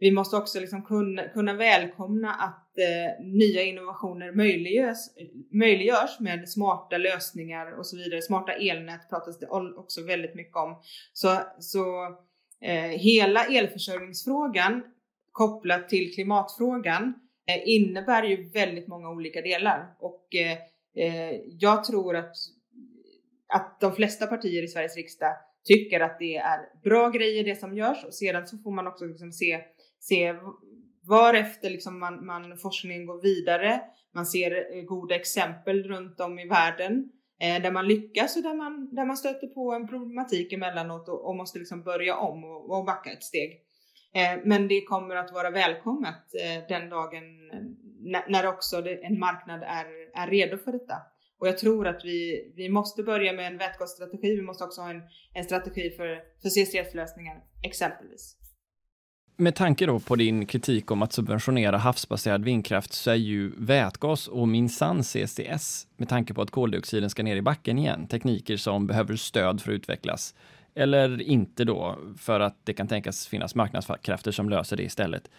[0.00, 4.98] Vi måste också liksom kunna, kunna välkomna att eh, nya innovationer möjliggörs,
[5.52, 8.22] möjliggörs med smarta lösningar och så vidare.
[8.22, 9.46] Smarta elnät pratas det
[9.76, 10.82] också väldigt mycket om.
[11.12, 12.04] Så, så
[12.64, 14.82] eh, hela elförsörjningsfrågan
[15.32, 17.14] kopplat till klimatfrågan
[17.50, 20.58] Eh, innebär ju väldigt många olika delar och eh,
[21.04, 22.36] eh, jag tror att,
[23.48, 27.76] att de flesta partier i Sveriges riksdag tycker att det är bra grejer det som
[27.76, 29.60] görs och sedan så får man också liksom se,
[30.00, 30.34] se
[31.08, 33.80] varefter liksom man, man forskningen går vidare.
[34.14, 38.54] Man ser eh, goda exempel runt om i världen eh, där man lyckas och där
[38.54, 42.78] man, där man stöter på en problematik emellanåt och, och måste liksom börja om och,
[42.78, 43.50] och backa ett steg.
[44.14, 49.62] Eh, men det kommer att vara välkommet eh, den dagen eh, när också en marknad
[49.62, 50.94] är, är redo för detta.
[51.40, 54.36] Och jag tror att vi, vi måste börja med en vätgasstrategi.
[54.36, 55.02] Vi måste också ha en,
[55.34, 58.39] en strategi för, för CCS-lösningar exempelvis.
[59.40, 64.28] Med tanke då på din kritik om att subventionera havsbaserad vindkraft så är ju vätgas
[64.28, 68.86] och minsann CCS, med tanke på att koldioxiden ska ner i backen igen, tekniker som
[68.86, 70.34] behöver stöd för att utvecklas
[70.74, 75.30] eller inte då, för att det kan tänkas finnas marknadskrafter som löser det istället.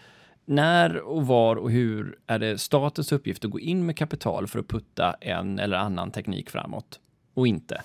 [0.45, 4.59] När och var och hur är det statens uppgift att gå in med kapital för
[4.59, 6.99] att putta en eller annan teknik framåt
[7.33, 7.81] och inte?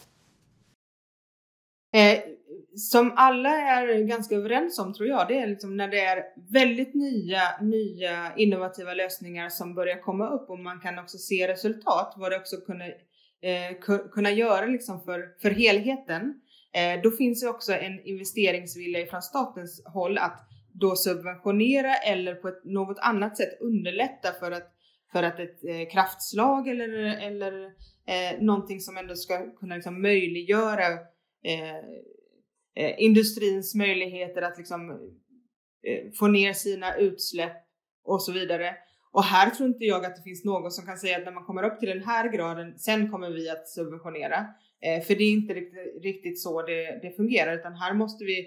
[1.97, 2.36] Eh,
[2.77, 6.95] som alla är ganska överens om tror jag, det är liksom när det är väldigt
[6.95, 12.33] nya, nya innovativa lösningar som börjar komma upp och man kan också se resultat, vad
[12.33, 16.41] det också kunna, eh, kunna göra liksom för, för helheten.
[16.73, 22.49] Eh, då finns det också en investeringsvilja från statens håll att då subventionera eller på
[22.49, 24.73] ett, något annat sätt underlätta för att,
[25.13, 26.89] för att ett eh, kraftslag eller,
[27.27, 27.65] eller
[28.07, 30.87] eh, någonting som ändå ska kunna liksom möjliggöra
[31.45, 31.85] eh,
[32.77, 34.91] eh industrins möjligheter att liksom
[35.87, 37.57] eh, få ner sina utsläpp
[38.05, 38.75] och så vidare.
[39.13, 41.45] Och här tror inte jag att det finns någon som kan säga att när man
[41.45, 44.47] kommer upp till den här graden, sen kommer vi att subventionera.
[44.85, 48.39] Eh, för det är inte riktigt, riktigt så det, det, fungerar, utan här måste vi
[48.41, 48.47] eh,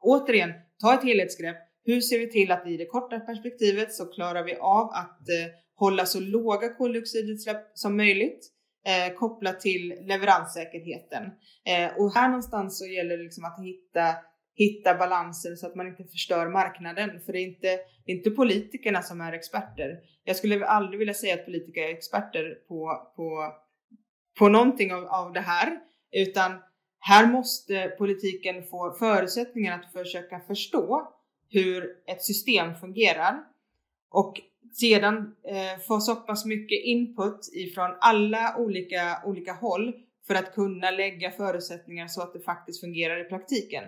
[0.00, 1.56] återigen ta ett helhetsgrepp.
[1.84, 5.52] Hur ser vi till att i det korta perspektivet så klarar vi av att eh,
[5.74, 8.48] hålla så låga koldioxidutsläpp som möjligt
[8.86, 11.24] eh, kopplat till leveranssäkerheten.
[11.64, 14.14] Eh, och här någonstans så gäller det liksom att hitta
[14.54, 17.20] hitta balansen så att man inte förstör marknaden.
[17.26, 19.98] För det är inte, det är inte politikerna som är experter.
[20.24, 23.52] Jag skulle aldrig vilja säga att politiker är experter på, på
[24.38, 25.78] på någonting av, av det här,
[26.12, 26.52] utan
[26.98, 31.12] här måste politiken få förutsättningar att försöka förstå
[31.48, 33.44] hur ett system fungerar
[34.10, 34.40] och
[34.72, 39.92] sedan eh, få så pass mycket input ifrån alla olika, olika håll
[40.26, 43.84] för att kunna lägga förutsättningar så att det faktiskt fungerar i praktiken.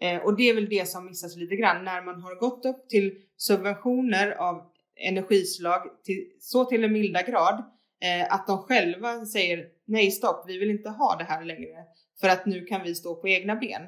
[0.00, 2.88] Eh, och det är väl det som missas lite grann när man har gått upp
[2.88, 4.62] till subventioner av
[4.96, 7.64] energislag till, så till en milda grad
[8.02, 11.84] eh, att de själva säger nej stopp, vi vill inte ha det här längre
[12.20, 13.82] för att nu kan vi stå på egna ben.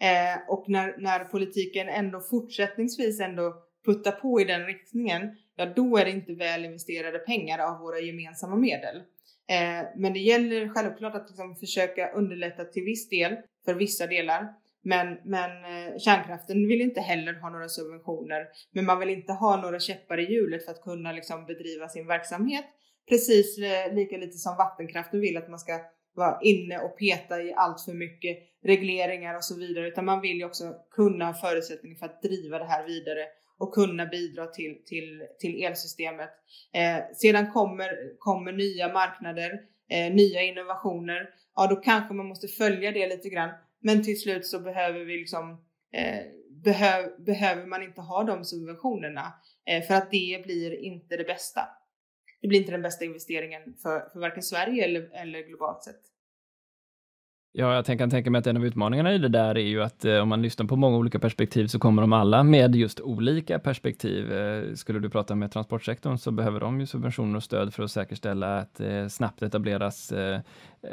[0.00, 5.96] Eh, och när, när politiken ändå fortsättningsvis ändå puttar på i den riktningen, ja då
[5.96, 8.96] är det inte väl investerade pengar av våra gemensamma medel.
[9.48, 14.48] Eh, men det gäller självklart att liksom försöka underlätta till viss del för vissa delar.
[14.82, 19.62] Men, men eh, kärnkraften vill inte heller ha några subventioner, men man vill inte ha
[19.62, 22.64] några käppar i hjulet för att kunna liksom bedriva sin verksamhet
[23.08, 25.80] precis eh, lika lite som vattenkraften vill att man ska
[26.14, 30.36] vara inne och peta i allt för mycket regleringar och så vidare, utan man vill
[30.36, 33.26] ju också kunna ha förutsättningar för att driva det här vidare
[33.58, 36.30] och kunna bidra till, till, till elsystemet.
[36.72, 41.30] Eh, sedan kommer, kommer nya marknader, eh, nya innovationer.
[41.54, 43.50] Ja, då kanske man måste följa det lite grann.
[43.80, 45.50] Men till slut så behöver vi liksom
[45.92, 46.20] eh,
[46.64, 49.34] behöv, behöver man inte ha de subventionerna
[49.66, 51.60] eh, för att det blir inte det bästa.
[52.40, 56.00] Det blir inte den bästa investeringen för, för varken Sverige eller, eller globalt sett.
[57.52, 60.04] Ja, jag kan tänka mig att en av utmaningarna i det där är ju att
[60.04, 63.58] eh, om man lyssnar på många olika perspektiv så kommer de alla med just olika
[63.58, 64.32] perspektiv.
[64.32, 67.90] Eh, skulle du prata med transportsektorn så behöver de ju subventioner och stöd för att
[67.90, 70.40] säkerställa att eh, snabbt etableras eh,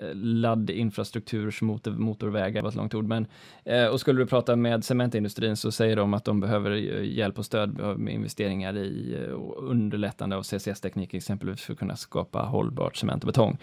[0.01, 1.63] Eh, laddinfrastruktur
[1.97, 3.27] motorvägar, var ett långt ord, men
[3.63, 7.39] eh, och skulle du prata med cementindustrin så säger de att de behöver eh, hjälp
[7.39, 9.17] och stöd med investeringar i
[9.57, 13.57] underlättande av CCS-teknik exempelvis för att kunna skapa hållbart cement och betong.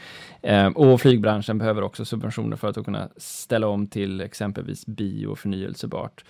[0.74, 6.24] Och flygbranschen behöver också subventioner för att kunna ställa om till exempelvis bio och förnyelsebart.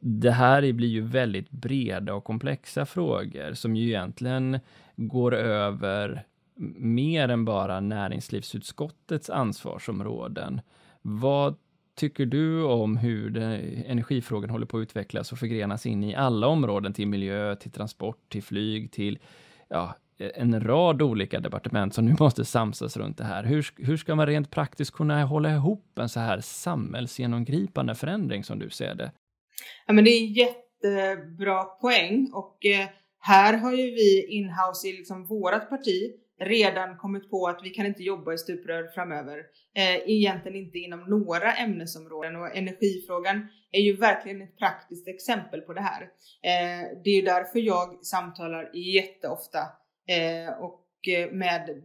[0.00, 4.58] Det här blir ju väldigt breda och komplexa frågor som ju egentligen
[4.96, 6.24] går över
[6.78, 10.60] mer än bara näringslivsutskottets ansvarsområden.
[11.02, 11.56] Vad
[11.96, 16.92] tycker du om hur energifrågan håller på att utvecklas och förgrenas in i alla områden,
[16.92, 19.18] till miljö, till transport, till flyg, till
[19.68, 23.44] ja, en rad olika departement som nu måste samsas runt det här.
[23.44, 28.58] Hur, hur ska man rent praktiskt kunna hålla ihop en så här samhällsgenomgripande förändring som
[28.58, 29.12] du ser det?
[29.86, 32.88] Ja, men det är en jättebra poäng och eh,
[33.20, 37.86] här har ju vi inhouse i liksom vårat parti redan kommit på att vi kan
[37.86, 39.38] inte jobba i stuprör framöver.
[39.74, 45.72] Eh, egentligen inte inom några ämnesområden och energifrågan är ju verkligen ett praktiskt exempel på
[45.72, 46.02] det här.
[46.42, 49.58] Eh, det är därför jag samtalar jätteofta
[50.08, 51.82] eh, och eh, med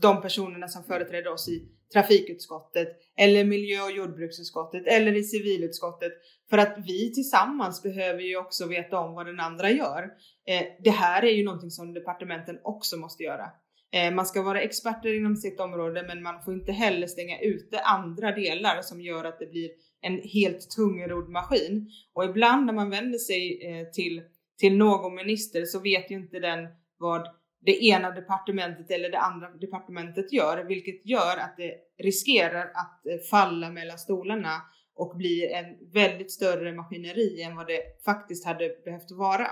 [0.00, 6.12] de personerna som företräder oss i trafikutskottet eller miljö och jordbruksutskottet eller i civilutskottet
[6.50, 10.02] för att vi tillsammans behöver ju också veta om vad den andra gör.
[10.46, 13.50] Eh, det här är ju någonting som departementen också måste göra.
[13.92, 17.80] Eh, man ska vara experter inom sitt område men man får inte heller stänga ute
[17.80, 19.70] andra delar som gör att det blir
[20.00, 21.90] en helt tungrodd maskin.
[22.14, 24.22] Och ibland när man vänder sig eh, till,
[24.58, 26.68] till någon minister så vet ju inte den
[26.98, 27.28] vad
[27.60, 31.74] det ena departementet eller det andra departementet gör, vilket gör att det
[32.04, 34.62] riskerar att eh, falla mellan stolarna
[34.96, 39.48] och blir en väldigt större maskineri än vad det faktiskt hade behövt vara.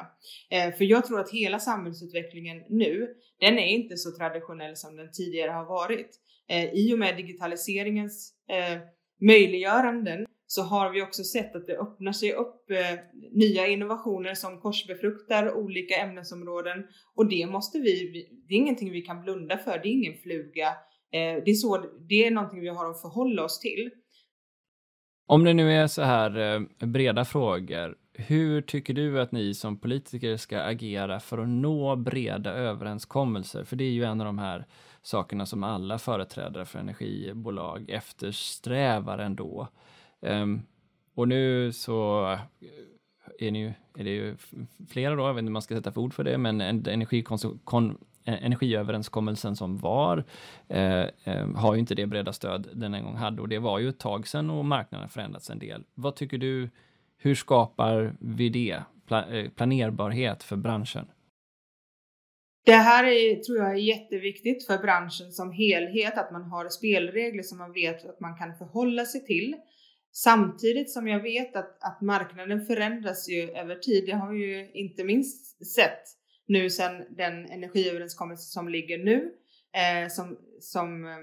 [0.51, 3.09] Eh, för jag tror att hela samhällsutvecklingen nu,
[3.41, 6.11] den är inte så traditionell som den tidigare har varit.
[6.49, 8.81] Eh, I och med digitaliseringens eh,
[9.21, 12.99] möjliggöranden så har vi också sett att det öppnar sig upp eh,
[13.33, 16.85] nya innovationer som korsbefruktar olika ämnesområden
[17.15, 20.69] och det måste vi, det är ingenting vi kan blunda för, det är ingen fluga.
[21.13, 21.77] Eh, det, är så,
[22.09, 23.91] det är någonting vi har att förhålla oss till.
[25.27, 29.77] Om det nu är så här eh, breda frågor, hur tycker du att ni som
[29.77, 33.65] politiker ska agera för att nå breda överenskommelser?
[33.65, 34.67] För det är ju en av de här
[35.03, 39.69] sakerna som alla företrädare för energibolag eftersträvar ändå.
[40.21, 40.63] Um,
[41.15, 44.37] och nu så eh, är, ni, är det ju
[44.89, 46.83] flera då, jag vet inte hur man ska sätta för ord för det, men en
[46.83, 47.59] energikonsum-
[48.27, 50.25] Eh, energiöverenskommelsen som var
[50.69, 53.79] eh, eh, har ju inte det breda stöd den en gång hade och det var
[53.79, 55.85] ju ett tag sedan och marknaden har förändrats en del.
[55.95, 56.71] Vad tycker du?
[57.19, 58.83] Hur skapar vi det?
[59.07, 61.07] Pla eh, planerbarhet för branschen?
[62.67, 67.43] Det här är, tror jag är jätteviktigt för branschen som helhet, att man har spelregler
[67.43, 69.57] som man vet att man kan förhålla sig till.
[70.13, 74.07] Samtidigt som jag vet att, att marknaden förändras ju över tid.
[74.07, 79.33] Det har vi ju inte minst sett nu sen den energiöverenskommelse som ligger nu,
[79.73, 81.19] eh, som, som, eh,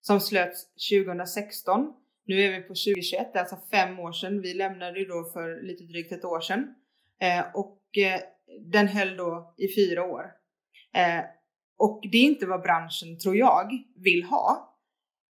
[0.00, 1.92] som slöts 2016.
[2.26, 4.40] Nu är vi på 2021, det är alltså fem år sedan.
[4.40, 6.74] Vi lämnade ju då för lite drygt ett år sedan.
[7.20, 8.20] Eh, och eh,
[8.60, 10.24] den höll då i fyra år.
[10.94, 11.24] Eh,
[11.78, 14.78] och det är inte vad branschen, tror jag, vill ha.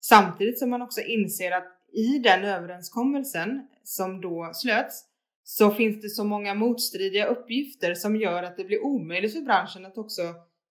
[0.01, 5.05] Samtidigt som man också inser att i den överenskommelsen som då slöts
[5.43, 9.85] så finns det så många motstridiga uppgifter som gör att det blir omöjligt för branschen
[9.85, 10.21] att också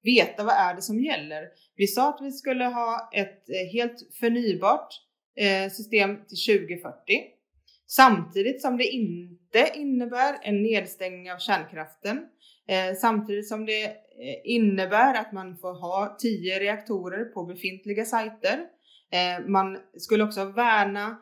[0.03, 1.49] veta vad är det som gäller.
[1.77, 4.89] Vi sa att vi skulle ha ett eh, helt förnybart
[5.37, 6.95] eh, system till 2040
[7.87, 12.27] samtidigt som det inte innebär en nedstängning av kärnkraften.
[12.69, 13.97] Eh, samtidigt som det
[14.45, 18.61] innebär att man får ha 10 reaktorer på befintliga sajter.
[19.47, 21.19] Man skulle också värna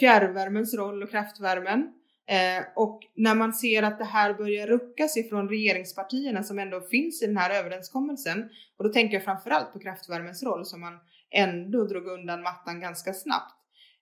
[0.00, 1.92] fjärrvärmens roll och kraftvärmen.
[2.28, 7.22] Eh, och när man ser att det här börjar ruckas ifrån regeringspartierna som ändå finns
[7.22, 10.98] i den här överenskommelsen och då tänker jag framförallt på kraftvärmens roll som man
[11.30, 13.54] ändå drog undan mattan ganska snabbt.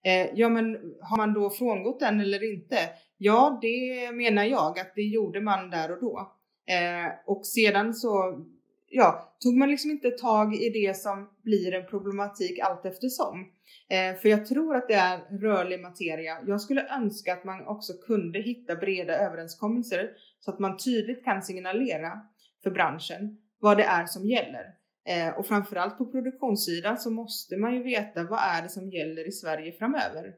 [0.05, 2.79] Eh, ja, men har man då frångått den eller inte?
[3.19, 6.33] Ja, det menar jag att det gjorde man där och då.
[6.67, 8.45] Eh, och sedan så
[8.91, 13.47] ja, tog man liksom inte tag i det som blir en problematik allt eftersom.
[13.89, 16.39] Eh, för jag tror att det är rörlig materia.
[16.47, 20.11] Jag skulle önska att man också kunde hitta breda överenskommelser
[20.41, 22.21] så att man tydligt kan signalera
[22.63, 24.75] för branschen vad det är som gäller.
[25.09, 29.29] Eh, och framförallt på produktionssidan så måste man ju veta vad är det som gäller
[29.29, 30.35] i Sverige framöver.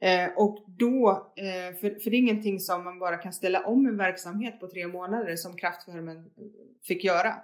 [0.00, 3.86] Eh, och då, eh, för, för det är ingenting som man bara kan ställa om
[3.86, 6.24] en verksamhet på tre månader som kraftvärmen eh,
[6.82, 7.34] fick göra.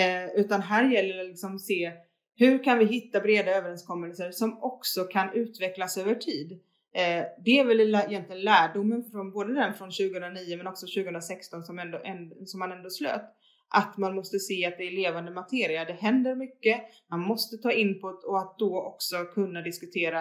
[0.00, 1.92] Eh, utan här gäller det liksom att se
[2.36, 6.52] hur kan vi hitta breda överenskommelser som också kan utvecklas över tid?
[6.94, 11.78] Eh, det är väl egentligen lärdomen från både den från 2009 men också 2016 som,
[11.78, 12.00] ändå,
[12.46, 13.22] som man ändå slöt.
[13.68, 15.84] Att man måste se att det är levande materia.
[15.84, 16.80] Det händer mycket.
[17.10, 20.18] Man måste ta input och att då också kunna diskutera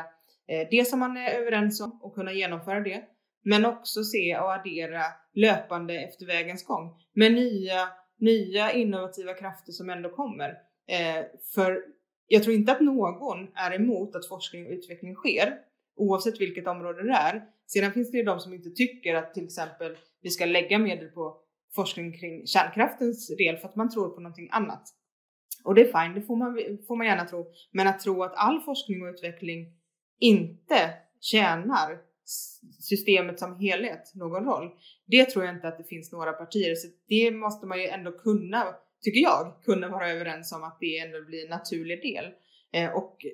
[0.47, 3.03] eh, det som man är överens om och kunna genomföra det.
[3.43, 5.03] Men också se och addera
[5.33, 7.89] löpande efter vägens gång med nya,
[8.19, 10.49] nya innovativa krafter som ändå kommer.
[10.87, 11.83] Eh, för
[12.27, 15.53] jag tror inte att någon är emot att forskning och utveckling sker
[15.95, 17.43] oavsett vilket område det är.
[17.67, 21.07] Sedan finns det ju de som inte tycker att till exempel vi ska lägga medel
[21.07, 21.37] på
[21.75, 24.83] forskning kring kärnkraftens del för att man tror på någonting annat.
[25.63, 27.51] Och det är fine, det får man, får man gärna tro.
[27.71, 29.67] Men att tro att all forskning och utveckling
[30.19, 32.08] inte tjänar
[32.79, 34.69] systemet som helhet någon roll.
[35.05, 38.11] Det tror jag inte att det finns några partier, så det måste man ju ändå
[38.11, 42.25] kunna, tycker jag, kunna vara överens om att det ändå blir en naturlig del.
[42.71, 43.25] Eh, och,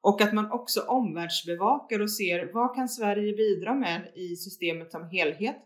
[0.00, 5.08] och att man också omvärldsbevakar och ser vad kan Sverige bidra med i systemet som
[5.08, 5.56] helhet?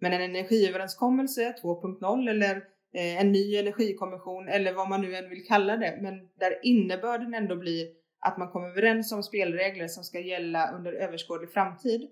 [0.00, 2.56] Men en energiöverenskommelse 2.0 eller
[2.94, 7.34] eh, en ny energikommission eller vad man nu än vill kalla det, men där innebörden
[7.34, 12.08] ändå blir att man kommer överens om spelregler som ska gälla under överskådlig framtid.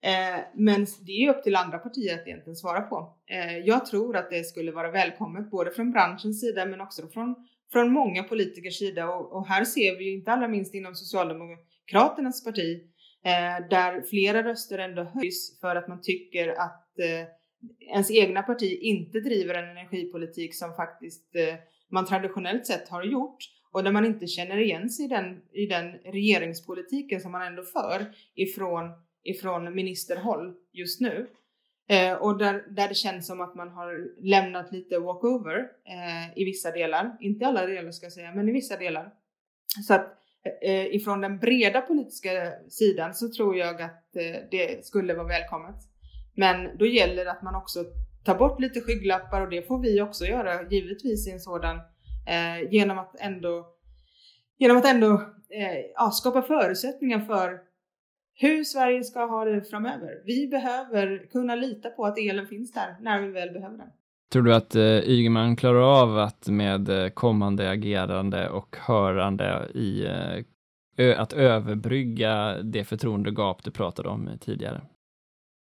[0.03, 3.17] Eh, men det är ju upp till andra partier att egentligen svara på.
[3.29, 7.35] Eh, jag tror att det skulle vara välkommet både från branschens sida men också från,
[7.71, 12.43] från många politikers sida och, och här ser vi ju inte allra minst inom Socialdemokraternas
[12.43, 12.81] parti
[13.25, 17.27] eh, där flera röster ändå höjs för att man tycker att eh,
[17.79, 21.55] ens egna parti inte driver en energipolitik som faktiskt eh,
[21.89, 23.37] man traditionellt sett har gjort
[23.71, 27.63] och där man inte känner igen sig i den, i den regeringspolitiken som man ändå
[27.63, 28.05] för
[28.35, 28.91] ifrån,
[29.23, 31.27] ifrån ministerhåll just nu.
[31.89, 36.45] Eh, och där, där det känns som att man har lämnat lite walkover eh, i
[36.45, 39.13] vissa delar, inte alla delar ska jag säga, men i vissa delar.
[39.87, 40.17] Så att
[40.61, 42.29] eh, ifrån den breda politiska
[42.69, 45.75] sidan så tror jag att eh, det skulle vara välkommet.
[46.39, 47.79] Men då gäller det att man också
[48.23, 51.75] tar bort lite skygglappar och det får vi också göra givetvis i en sådan
[52.27, 53.67] eh, genom att ändå
[54.57, 55.13] genom att ändå
[55.49, 57.59] eh, ja, skapa förutsättningar för
[58.33, 60.21] hur Sverige ska ha det framöver.
[60.25, 63.89] Vi behöver kunna lita på att elen finns där när vi väl behöver den.
[64.31, 70.05] Tror du att eh, Ygeman klarar av att med eh, kommande agerande och hörande i
[70.97, 74.81] eh, att överbrygga det förtroendegap du pratade om tidigare?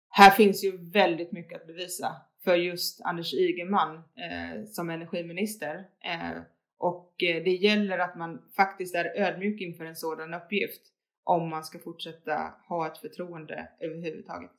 [0.09, 5.75] Här finns ju väldigt mycket att bevisa för just Anders Ygeman eh, som energiminister.
[6.05, 6.41] Eh,
[6.77, 10.81] och eh, det gäller att man faktiskt är ödmjuk inför en sådan uppgift
[11.23, 14.51] om man ska fortsätta ha ett förtroende överhuvudtaget.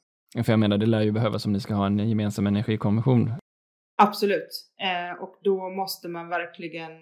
[0.45, 3.33] För jag menar, det lär ju behövas om ni ska ha en gemensam energikommission.
[4.03, 6.93] Absolut, eh, och då måste man verkligen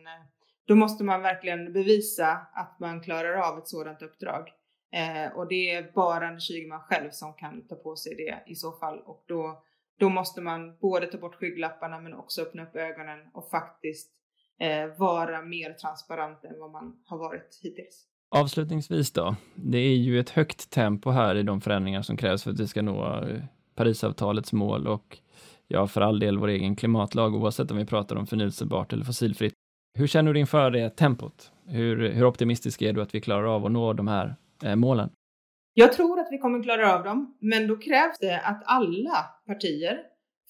[0.68, 4.49] då måste man verkligen bevisa att man klarar av ett sådant uppdrag.
[4.93, 8.55] Eh, och det är bara Anders Ygeman själv som kan ta på sig det i
[8.55, 8.99] så fall.
[8.99, 9.62] Och då,
[9.99, 14.11] då måste man både ta bort skygglapparna men också öppna upp ögonen och faktiskt
[14.61, 18.05] eh, vara mer transparent än vad man har varit hittills.
[18.30, 22.51] Avslutningsvis då, det är ju ett högt tempo här i de förändringar som krävs för
[22.51, 23.41] att vi ska nå eh,
[23.74, 25.18] Parisavtalets mål och
[25.68, 29.55] ja, för all del vår egen klimatlag, oavsett om vi pratar om förnyelsebart eller fossilfritt.
[29.99, 31.53] Hur känner du inför det tempot?
[31.66, 35.11] Hur, hur optimistisk är du att vi klarar av att nå de här Eh, målen?
[35.74, 40.00] Jag tror att vi kommer klara av dem, men då krävs det att alla partier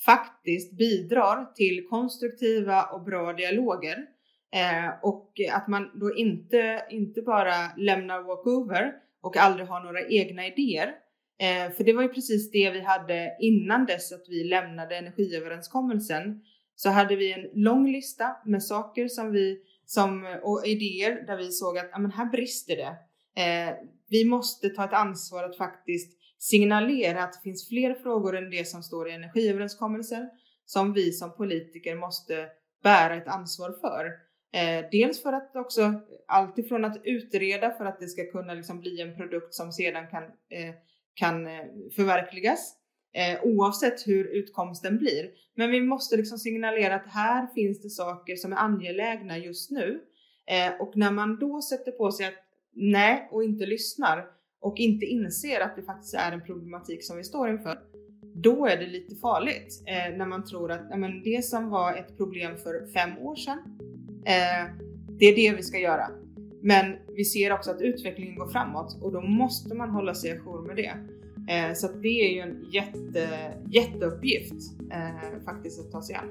[0.05, 4.07] faktiskt bidrar till konstruktiva och bra dialoger
[4.55, 8.93] Eh, och att man då inte, inte bara lämnar walkover
[9.23, 10.95] och aldrig har några egna idéer.
[11.41, 16.41] Eh, för det var ju precis det vi hade innan dess att vi lämnade energiöverenskommelsen.
[16.75, 21.51] Så hade vi en lång lista med saker som vi, som, och idéer där vi
[21.51, 22.97] såg att men här brister det.
[23.43, 23.75] Eh,
[24.11, 28.69] vi måste ta ett ansvar att faktiskt signalera att det finns fler frågor än det
[28.69, 30.31] som står i energiöverenskommelsen
[30.65, 32.49] som vi som politiker måste
[32.83, 34.07] bära ett ansvar för.
[34.53, 39.01] Eh, dels för att också alltifrån att utreda för att det ska kunna liksom bli
[39.01, 40.75] en produkt som sedan kan, eh,
[41.15, 41.65] kan eh,
[41.97, 42.75] förverkligas
[43.13, 45.31] eh, oavsett hur utkomsten blir.
[45.55, 50.01] Men vi måste liksom signalera att här finns det saker som är angelägna just nu.
[50.47, 52.48] Eh, och när man då sätter på sig att
[52.79, 54.25] nej och inte lyssnar
[54.61, 57.79] och inte inser att det faktiskt är en problematik som vi står inför,
[58.35, 61.95] då är det lite farligt eh, när man tror att ja, men det som var
[61.95, 63.59] ett problem för fem år sedan,
[64.25, 64.75] eh,
[65.19, 66.11] det är det vi ska göra.
[66.63, 70.67] Men vi ser också att utvecklingen går framåt och då måste man hålla sig ajour
[70.67, 70.93] med det.
[71.53, 73.29] Eh, så det är ju en jätte,
[73.71, 76.29] jätteuppgift eh, faktiskt att ta sig an.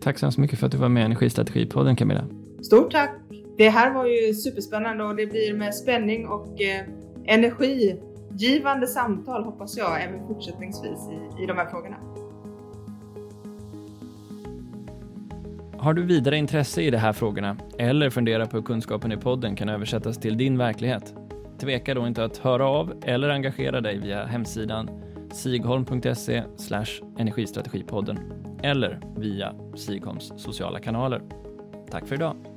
[0.00, 2.24] Tack så hemskt mycket för att du var med i Energistrategipodden Camilla.
[2.62, 3.10] Stort tack!
[3.56, 6.84] Det här var ju superspännande och det blir med spänning och eh,
[7.24, 11.96] energigivande samtal hoppas jag även fortsättningsvis i, i de här frågorna.
[15.78, 19.56] Har du vidare intresse i de här frågorna eller funderar på hur kunskapen i podden
[19.56, 21.14] kan översättas till din verklighet?
[21.60, 24.90] Tveka då inte att höra av eller engagera dig via hemsidan
[25.32, 26.42] sigholm.se
[27.18, 28.18] energistrategipodden
[28.62, 31.22] eller via Sigholms sociala kanaler.
[31.90, 32.49] Tack för idag!